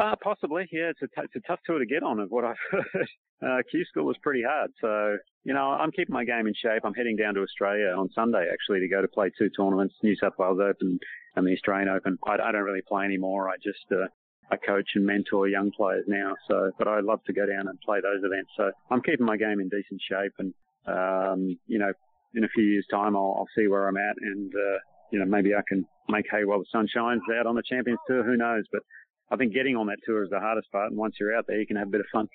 Uh, 0.01 0.15
possibly, 0.21 0.67
yeah. 0.71 0.89
It's 0.89 1.01
a, 1.03 1.07
t- 1.07 1.25
it's 1.25 1.35
a 1.35 1.47
tough 1.47 1.59
tour 1.65 1.79
to 1.79 1.85
get 1.85 2.03
on, 2.03 2.19
of 2.19 2.29
what 2.29 2.43
I've 2.43 2.55
heard. 2.71 3.07
Uh, 3.43 3.57
Q 3.69 3.83
School 3.85 4.05
was 4.05 4.15
pretty 4.21 4.43
hard. 4.47 4.71
So, 4.79 5.17
you 5.43 5.53
know, 5.53 5.65
I'm 5.71 5.91
keeping 5.91 6.13
my 6.13 6.23
game 6.23 6.47
in 6.47 6.53
shape. 6.53 6.83
I'm 6.85 6.93
heading 6.93 7.17
down 7.17 7.33
to 7.33 7.41
Australia 7.41 7.87
on 7.87 8.09
Sunday, 8.15 8.47
actually, 8.51 8.79
to 8.79 8.87
go 8.87 9.01
to 9.01 9.07
play 9.07 9.31
two 9.37 9.49
tournaments, 9.49 9.95
New 10.01 10.15
South 10.15 10.33
Wales 10.39 10.59
Open 10.61 10.99
and 11.35 11.45
the 11.45 11.51
Australian 11.51 11.89
Open. 11.89 12.17
I, 12.25 12.35
I 12.35 12.51
don't 12.51 12.63
really 12.63 12.83
play 12.87 13.03
anymore. 13.03 13.49
I 13.49 13.55
just, 13.61 13.85
uh, 13.91 14.07
I 14.51 14.55
coach 14.55 14.91
and 14.95 15.05
mentor 15.05 15.47
young 15.47 15.71
players 15.75 16.05
now. 16.07 16.35
So, 16.47 16.71
but 16.77 16.87
I 16.87 17.01
love 17.01 17.19
to 17.25 17.33
go 17.33 17.45
down 17.45 17.67
and 17.67 17.79
play 17.81 17.99
those 18.01 18.23
events. 18.23 18.51
So 18.55 18.71
I'm 18.89 19.01
keeping 19.01 19.25
my 19.25 19.35
game 19.35 19.59
in 19.59 19.67
decent 19.67 20.01
shape. 20.09 20.33
And, 20.39 20.53
um, 20.87 21.57
you 21.67 21.79
know, 21.79 21.91
in 22.35 22.43
a 22.45 22.49
few 22.49 22.63
years' 22.63 22.87
time, 22.89 23.15
I'll, 23.15 23.35
I'll 23.39 23.49
see 23.57 23.67
where 23.67 23.87
I'm 23.87 23.97
at. 23.97 24.15
And, 24.21 24.53
uh, 24.53 24.79
you 25.11 25.19
know, 25.19 25.25
maybe 25.25 25.53
I 25.53 25.61
can 25.67 25.85
make 26.07 26.25
hay 26.31 26.45
while 26.45 26.59
the 26.59 26.65
sun 26.71 26.87
shines 26.87 27.21
out 27.37 27.47
on 27.47 27.55
the 27.55 27.63
Champions 27.67 27.99
Tour. 28.07 28.23
Who 28.23 28.37
knows? 28.37 28.63
But 28.71 28.83
I 29.31 29.35
think 29.35 29.53
getting 29.53 29.75
on 29.75 29.87
that 29.87 29.97
tour 30.05 30.23
is 30.23 30.29
the 30.29 30.39
hardest 30.39 30.71
part. 30.71 30.91
And 30.91 30.97
once 30.97 31.15
you're 31.19 31.35
out 31.35 31.45
there, 31.47 31.59
you 31.59 31.67
can 31.67 31.77
have 31.77 31.87
a 31.87 31.91
bit 31.91 32.01
of 32.01 32.07
fun. 32.11 32.27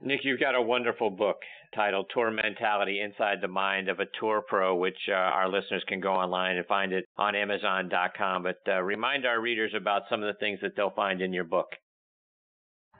Nick, 0.00 0.20
you've 0.24 0.40
got 0.40 0.54
a 0.54 0.60
wonderful 0.60 1.10
book 1.10 1.38
titled 1.74 2.10
Tour 2.12 2.30
Mentality 2.30 3.00
Inside 3.00 3.38
the 3.40 3.48
Mind 3.48 3.88
of 3.88 3.98
a 3.98 4.04
Tour 4.20 4.42
Pro, 4.46 4.74
which 4.76 4.98
uh, 5.08 5.14
our 5.14 5.48
listeners 5.48 5.82
can 5.88 6.00
go 6.00 6.12
online 6.12 6.56
and 6.56 6.66
find 6.66 6.92
it 6.92 7.06
on 7.16 7.34
Amazon.com. 7.34 8.42
But 8.42 8.58
uh, 8.68 8.82
remind 8.82 9.24
our 9.24 9.40
readers 9.40 9.72
about 9.74 10.02
some 10.10 10.22
of 10.22 10.26
the 10.26 10.38
things 10.38 10.58
that 10.60 10.76
they'll 10.76 10.90
find 10.90 11.22
in 11.22 11.32
your 11.32 11.44
book. 11.44 11.68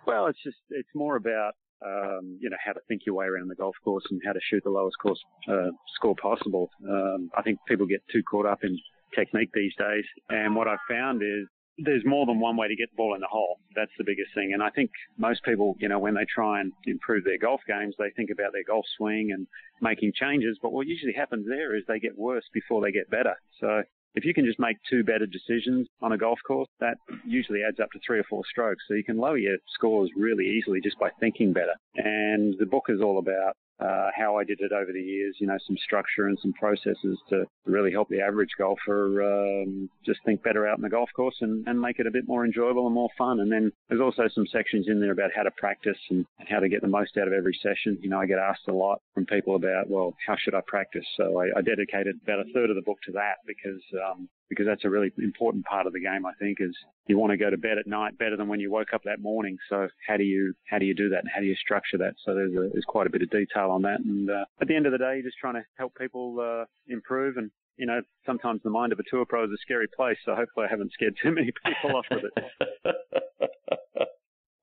Well, 0.07 0.27
it's 0.27 0.43
just, 0.43 0.57
it's 0.71 0.89
more 0.95 1.17
about, 1.17 1.53
um, 1.85 2.39
you 2.41 2.49
know, 2.49 2.57
how 2.65 2.73
to 2.73 2.81
think 2.89 3.03
your 3.05 3.15
way 3.15 3.27
around 3.27 3.49
the 3.49 3.57
golf 3.57 3.77
course 3.85 4.05
and 4.11 4.21
how 4.25 4.33
to 4.33 4.41
shoot 4.49 4.65
the 4.65 4.71
lowest 4.71 4.97
course 5.03 5.21
uh, 5.51 5.71
score 5.97 6.15
possible. 6.21 6.71
Um, 6.89 7.29
I 7.37 7.43
think 7.43 7.59
people 7.69 7.87
get 7.87 8.03
too 8.11 8.23
caught 8.23 8.47
up 8.47 8.61
in 8.63 8.79
technique 9.15 9.51
these 9.53 9.75
days. 9.79 10.05
And 10.31 10.57
what 10.57 10.67
I've 10.67 10.79
found 10.89 11.23
is 11.23 11.47
there's 11.79 12.05
more 12.05 12.27
than 12.27 12.41
one 12.41 12.57
way 12.57 12.69
to 12.69 12.77
get 12.77 12.91
the 12.91 12.97
ball 12.97 13.15
in 13.15 13.21
the 13.21 13.27
hole. 13.27 13.59
That's 13.75 13.91
the 13.99 14.05
biggest 14.05 14.31
thing. 14.35 14.53
And 14.55 14.63
I 14.63 14.71
think 14.71 14.91
most 15.19 15.45
people, 15.45 15.77
you 15.79 15.89
know, 15.89 15.99
when 15.99 16.15
they 16.15 16.25
try 16.25 16.61
and 16.61 16.73
improve 16.87 17.25
their 17.25 17.39
golf 17.39 17.61
games, 17.67 17.95
they 17.99 18.11
think 18.17 18.31
about 18.31 18.53
their 18.53 18.65
golf 18.67 18.87
swing 18.97 19.33
and 19.33 19.47
making 19.83 20.13
changes. 20.15 20.59
But 20.63 20.73
what 20.73 20.87
usually 20.87 21.13
happens 21.13 21.47
there 21.47 21.77
is 21.77 21.83
they 21.87 21.99
get 21.99 22.17
worse 22.17 22.45
before 22.53 22.83
they 22.83 22.93
get 22.93 23.11
better. 23.11 23.35
So 23.61 23.83
if 24.15 24.25
you 24.25 24.33
can 24.33 24.47
just 24.47 24.59
make 24.59 24.79
two 24.89 25.05
better 25.05 25.27
decisions 25.27 25.87
on 26.01 26.13
a 26.13 26.19
golf 26.19 26.39
course, 26.47 26.69
that 26.81 26.97
usually 27.27 27.61
adds 27.63 27.79
up 27.79 27.91
to 27.93 27.99
three 28.07 28.19
or 28.19 28.25
four 28.25 28.43
strokes. 28.51 28.83
So 28.89 28.95
you 28.95 29.05
can 29.05 29.19
lower 29.19 29.37
your 29.37 29.59
scores 29.75 30.11
really 30.17 30.47
easily 30.47 30.81
just 30.83 30.99
by 30.99 31.11
thinking 31.21 31.53
better. 31.53 31.75
And 31.97 32.55
the 32.59 32.67
book 32.67 32.85
is 32.89 33.03
all 33.03 33.19
about 33.19 33.55
uh, 33.79 34.09
how 34.17 34.37
I 34.37 34.45
did 34.45 34.61
it 34.61 34.73
over 34.73 34.93
the 34.93 35.03
years, 35.03 35.37
you 35.39 35.47
know, 35.47 35.59
some 35.67 35.77
structure 35.85 36.27
and 36.27 36.39
some 36.41 36.53
processes 36.55 37.19
to 37.29 37.45
really 37.67 37.93
help 37.93 38.09
the 38.09 38.21
average 38.21 38.51
golfer 38.59 39.23
um, 39.23 39.91
just 40.05 40.21
think 40.25 40.43
better 40.43 40.67
out 40.67 40.79
in 40.79 40.83
the 40.83 40.89
golf 40.89 41.11
course 41.15 41.37
and, 41.41 41.67
and 41.67 41.81
make 41.81 41.99
it 41.99 42.07
a 42.07 42.11
bit 42.11 42.27
more 42.27 42.45
enjoyable 42.45 42.87
and 42.87 42.95
more 42.95 43.11
fun. 43.19 43.41
And 43.41 43.53
then 43.53 43.73
there's 43.89 44.01
also 44.01 44.29
some 44.35 44.47
sections 44.47 44.87
in 44.89 45.01
there 45.01 45.13
about 45.13 45.31
how 45.35 45.43
to 45.43 45.51
practice 45.53 45.99
and, 46.11 46.25
and 46.39 46.49
how 46.49 46.61
to 46.61 46.69
get 46.69 46.81
the 46.81 46.89
most 46.89 47.17
out 47.19 47.29
of 47.29 47.35
every 47.35 47.59
session. 47.63 47.99
You 48.01 48.09
know, 48.09 48.21
I 48.21 48.27
get 48.27 48.39
asked 48.39 48.69
a 48.69 48.73
lot 48.73 49.01
from 49.15 49.27
people 49.27 49.57
about, 49.57 49.91
well, 49.91 50.15
how 50.27 50.37
should 50.39 50.55
I 50.55 50.61
practice? 50.67 51.05
So 51.17 51.41
I, 51.41 51.59
I 51.59 51.61
dedicated 51.61 52.19
about 52.23 52.41
a 52.41 52.53
third 52.55 52.71
of 52.71 52.77
the 52.77 52.83
book 52.83 52.99
to 53.07 53.13
that 53.13 53.37
because 53.47 53.83
um, 53.95 54.29
because 54.49 54.67
that's 54.67 54.85
a 54.85 54.91
really 54.91 55.13
important 55.19 55.65
part 55.65 55.87
of 55.87 55.93
the 55.93 56.01
game. 56.01 56.27
I 56.27 56.33
think 56.39 56.59
is 56.61 56.75
you 57.07 57.19
want 57.19 57.31
to 57.33 57.37
go 57.37 57.51
to 57.51 57.57
bed 57.57 57.79
at 57.79 57.87
night 57.87 58.19
better 58.19 58.37
than 58.37 58.49
when 58.49 58.61
you 58.61 58.71
woke 58.71 58.93
up 58.95 59.03
that 59.05 59.21
morning. 59.21 59.59
So 59.69 59.89
how 60.07 60.17
do 60.17 60.25
you 60.25 60.55
how 60.69 60.79
do 60.79 60.87
you 60.87 60.95
do 60.95 61.11
that 61.11 61.21
and 61.21 61.31
how 61.33 61.41
do 61.41 61.47
you 61.47 61.57
structure 61.57 61.99
that? 61.99 62.15
So 62.25 62.35
there's 62.35 62.53
a, 62.53 62.69
there's 62.73 62.85
quite 62.87 63.07
a 63.07 63.11
bit 63.11 63.23
of 63.23 63.31
detail 63.31 63.71
on 63.71 63.83
that. 63.83 64.01
And 64.01 64.31
uh, 64.31 64.45
at 64.61 64.69
the 64.69 64.77
end 64.77 64.87
of 64.87 64.93
the 64.93 64.99
day, 64.99 65.21
just 65.23 65.39
trying 65.39 65.55
to 65.55 65.65
help 65.79 65.95
people 65.95 66.39
uh, 66.41 66.65
improve. 66.89 67.37
And 67.37 67.51
you 67.77 67.87
know, 67.87 68.01
sometimes 68.25 68.63
the 68.63 68.71
mind 68.71 68.93
of 68.93 68.99
a 68.99 69.05
tour 69.11 69.25
pro 69.27 69.45
is 69.45 69.51
a 69.51 69.59
scary 69.63 69.89
place. 69.95 70.17
So 70.25 70.35
hopefully, 70.35 70.67
I 70.67 70.71
haven't 70.71 70.93
scared 70.93 71.17
too 71.23 71.33
many 71.33 71.53
people 71.65 71.97
off 71.97 72.07
with 72.11 72.25
it. 72.25 72.95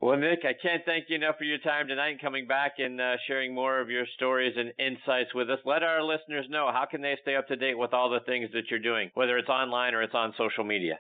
Well, 0.03 0.17
Nick, 0.17 0.39
I 0.43 0.51
can't 0.51 0.83
thank 0.85 1.05
you 1.07 1.15
enough 1.15 1.37
for 1.37 1.45
your 1.45 1.59
time 1.59 1.87
tonight 1.87 2.09
and 2.09 2.21
coming 2.21 2.45
back 2.45 2.73
and 2.77 2.99
uh, 2.99 3.15
sharing 3.25 3.55
more 3.55 3.79
of 3.79 3.89
your 3.89 4.05
stories 4.17 4.53
and 4.57 4.73
insights 4.77 5.33
with 5.33 5.49
us. 5.49 5.59
Let 5.63 5.81
our 5.81 6.03
listeners 6.03 6.45
know 6.49 6.71
how 6.73 6.85
can 6.91 7.01
they 7.01 7.15
stay 7.21 7.37
up 7.37 7.47
to 7.47 7.55
date 7.55 7.77
with 7.77 7.93
all 7.93 8.09
the 8.09 8.19
things 8.25 8.49
that 8.51 8.63
you're 8.69 8.81
doing, 8.81 9.11
whether 9.13 9.37
it's 9.37 9.47
online 9.47 9.93
or 9.93 10.03
it's 10.03 10.13
on 10.13 10.33
social 10.37 10.65
media. 10.65 10.99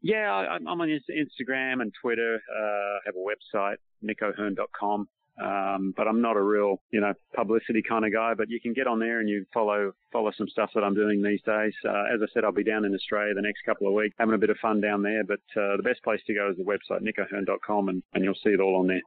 Yeah, 0.00 0.30
I'm 0.30 0.68
on 0.68 0.86
Instagram 0.86 1.82
and 1.82 1.92
Twitter. 2.00 2.36
Uh, 2.36 2.62
I 2.62 2.98
have 3.06 3.16
a 3.16 3.18
website, 3.18 3.78
nickohern.com. 4.04 5.08
Um, 5.42 5.92
but 5.96 6.08
I'm 6.08 6.22
not 6.22 6.36
a 6.36 6.42
real, 6.42 6.80
you 6.90 7.00
know, 7.00 7.12
publicity 7.34 7.82
kind 7.86 8.04
of 8.04 8.12
guy. 8.12 8.34
But 8.34 8.48
you 8.48 8.60
can 8.60 8.72
get 8.72 8.86
on 8.86 8.98
there 8.98 9.20
and 9.20 9.28
you 9.28 9.44
follow 9.52 9.92
follow 10.12 10.30
some 10.36 10.48
stuff 10.48 10.70
that 10.74 10.82
I'm 10.82 10.94
doing 10.94 11.22
these 11.22 11.42
days. 11.42 11.74
Uh, 11.84 12.14
as 12.14 12.20
I 12.22 12.26
said, 12.32 12.44
I'll 12.44 12.52
be 12.52 12.64
down 12.64 12.84
in 12.84 12.94
Australia 12.94 13.34
the 13.34 13.42
next 13.42 13.62
couple 13.64 13.86
of 13.86 13.94
weeks, 13.94 14.14
having 14.18 14.34
a 14.34 14.38
bit 14.38 14.50
of 14.50 14.56
fun 14.58 14.80
down 14.80 15.02
there. 15.02 15.24
But 15.24 15.40
uh, 15.60 15.76
the 15.76 15.82
best 15.84 16.02
place 16.02 16.20
to 16.26 16.34
go 16.34 16.50
is 16.50 16.56
the 16.56 16.64
website 16.64 17.02
nickohern.com, 17.02 17.88
and, 17.88 18.02
and 18.14 18.24
you'll 18.24 18.34
see 18.34 18.50
it 18.50 18.60
all 18.60 18.76
on 18.76 18.86
there. 18.86 19.02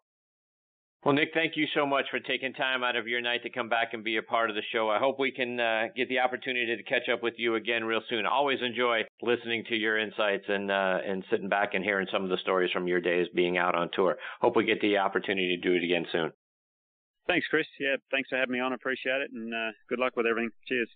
Well, 1.03 1.15
Nick, 1.15 1.29
thank 1.33 1.55
you 1.55 1.65
so 1.73 1.85
much 1.85 2.05
for 2.11 2.19
taking 2.19 2.51
time 2.51 2.83
out 2.83 2.97
of 2.97 3.07
your 3.07 3.21
night 3.21 3.43
to 3.43 3.49
come 3.49 3.69
back 3.69 3.93
and 3.93 4.03
be 4.03 4.17
a 4.17 4.21
part 4.21 4.49
of 4.49 4.57
the 4.57 4.61
show. 4.73 4.89
I 4.89 4.99
hope 4.99 5.17
we 5.17 5.31
can 5.31 5.57
uh, 5.57 5.83
get 5.95 6.09
the 6.09 6.19
opportunity 6.19 6.75
to 6.75 6.83
catch 6.83 7.07
up 7.07 7.23
with 7.23 7.35
you 7.37 7.55
again 7.55 7.85
real 7.85 8.01
soon. 8.09 8.25
always 8.25 8.59
enjoy 8.61 9.03
listening 9.21 9.63
to 9.69 9.75
your 9.75 9.97
insights 9.97 10.43
and 10.49 10.69
uh, 10.69 10.97
and 11.07 11.23
sitting 11.31 11.47
back 11.47 11.73
and 11.73 11.85
hearing 11.85 12.07
some 12.11 12.23
of 12.23 12.29
the 12.29 12.37
stories 12.41 12.71
from 12.71 12.85
your 12.85 12.99
days 12.99 13.27
being 13.33 13.57
out 13.57 13.75
on 13.75 13.89
tour. 13.93 14.17
Hope 14.41 14.57
we 14.57 14.65
get 14.65 14.81
the 14.81 14.97
opportunity 14.97 15.55
to 15.55 15.69
do 15.69 15.73
it 15.75 15.85
again 15.85 16.05
soon. 16.11 16.31
Thanks, 17.27 17.47
Chris. 17.49 17.67
Yeah, 17.79 17.95
thanks 18.11 18.27
for 18.27 18.37
having 18.37 18.53
me 18.53 18.59
on. 18.59 18.73
Appreciate 18.73 19.21
it, 19.21 19.31
and 19.31 19.53
uh, 19.53 19.71
good 19.87 19.99
luck 19.99 20.17
with 20.17 20.25
everything. 20.25 20.49
Cheers. 20.67 20.89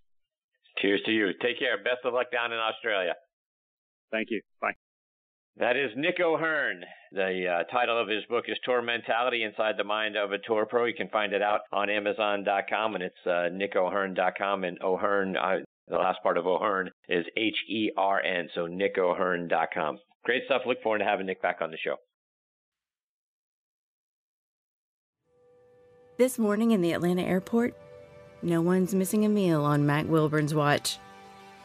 Cheers 0.80 1.02
to 1.06 1.12
you. 1.12 1.28
Take 1.42 1.60
care. 1.60 1.78
Best 1.78 2.04
of 2.04 2.14
luck 2.14 2.30
down 2.30 2.52
in 2.52 2.60
Australia. 2.60 3.14
Thank 4.12 4.32
you. 4.32 4.42
Bye. 4.60 4.74
That 5.58 5.78
is 5.78 5.92
Nick 5.96 6.16
O'Hern. 6.20 6.84
The 7.12 7.46
uh, 7.48 7.72
title 7.72 8.02
of 8.02 8.08
his 8.08 8.24
book 8.28 8.46
is 8.48 8.58
Tour 8.64 8.82
Mentality 8.82 9.44
Inside 9.44 9.76
the 9.78 9.84
Mind 9.84 10.16
of 10.18 10.32
a 10.32 10.40
Tour 10.40 10.66
Pro. 10.66 10.86
You 10.86 10.96
can 10.96 11.10
find 11.10 11.32
it 11.32 11.44
out 11.44 11.62
on 11.72 11.92
Amazon.com, 11.92 12.96
and 12.96 13.04
it's 13.04 13.16
uh, 13.28 13.50
nickohern.com. 13.54 14.64
And 14.64 14.82
O'Hern, 14.82 15.38
uh, 15.38 15.58
the 15.88 15.98
last 15.98 16.24
part 16.24 16.40
of 16.40 16.48
O'Hern 16.48 16.90
is 17.08 17.24
H 17.38 17.56
E 17.70 17.92
R 17.96 18.20
N, 18.20 18.50
so 18.56 18.62
nickohern.com. 18.66 20.00
Great 20.26 20.44
stuff. 20.46 20.64
Look 20.66 20.82
forward 20.82 21.00
to 21.00 21.06
having 21.06 21.28
Nick 21.28 21.42
back 21.44 21.58
on 21.62 21.70
the 21.70 21.78
show. 21.78 21.98
This 26.18 26.40
morning 26.40 26.72
in 26.72 26.82
the 26.82 26.94
Atlanta 26.94 27.22
airport, 27.22 27.76
no 28.42 28.62
one's 28.62 28.96
missing 28.96 29.24
a 29.24 29.30
meal 29.30 29.64
on 29.64 29.86
Mac 29.86 30.08
Wilburn's 30.08 30.56
watch. 30.56 30.98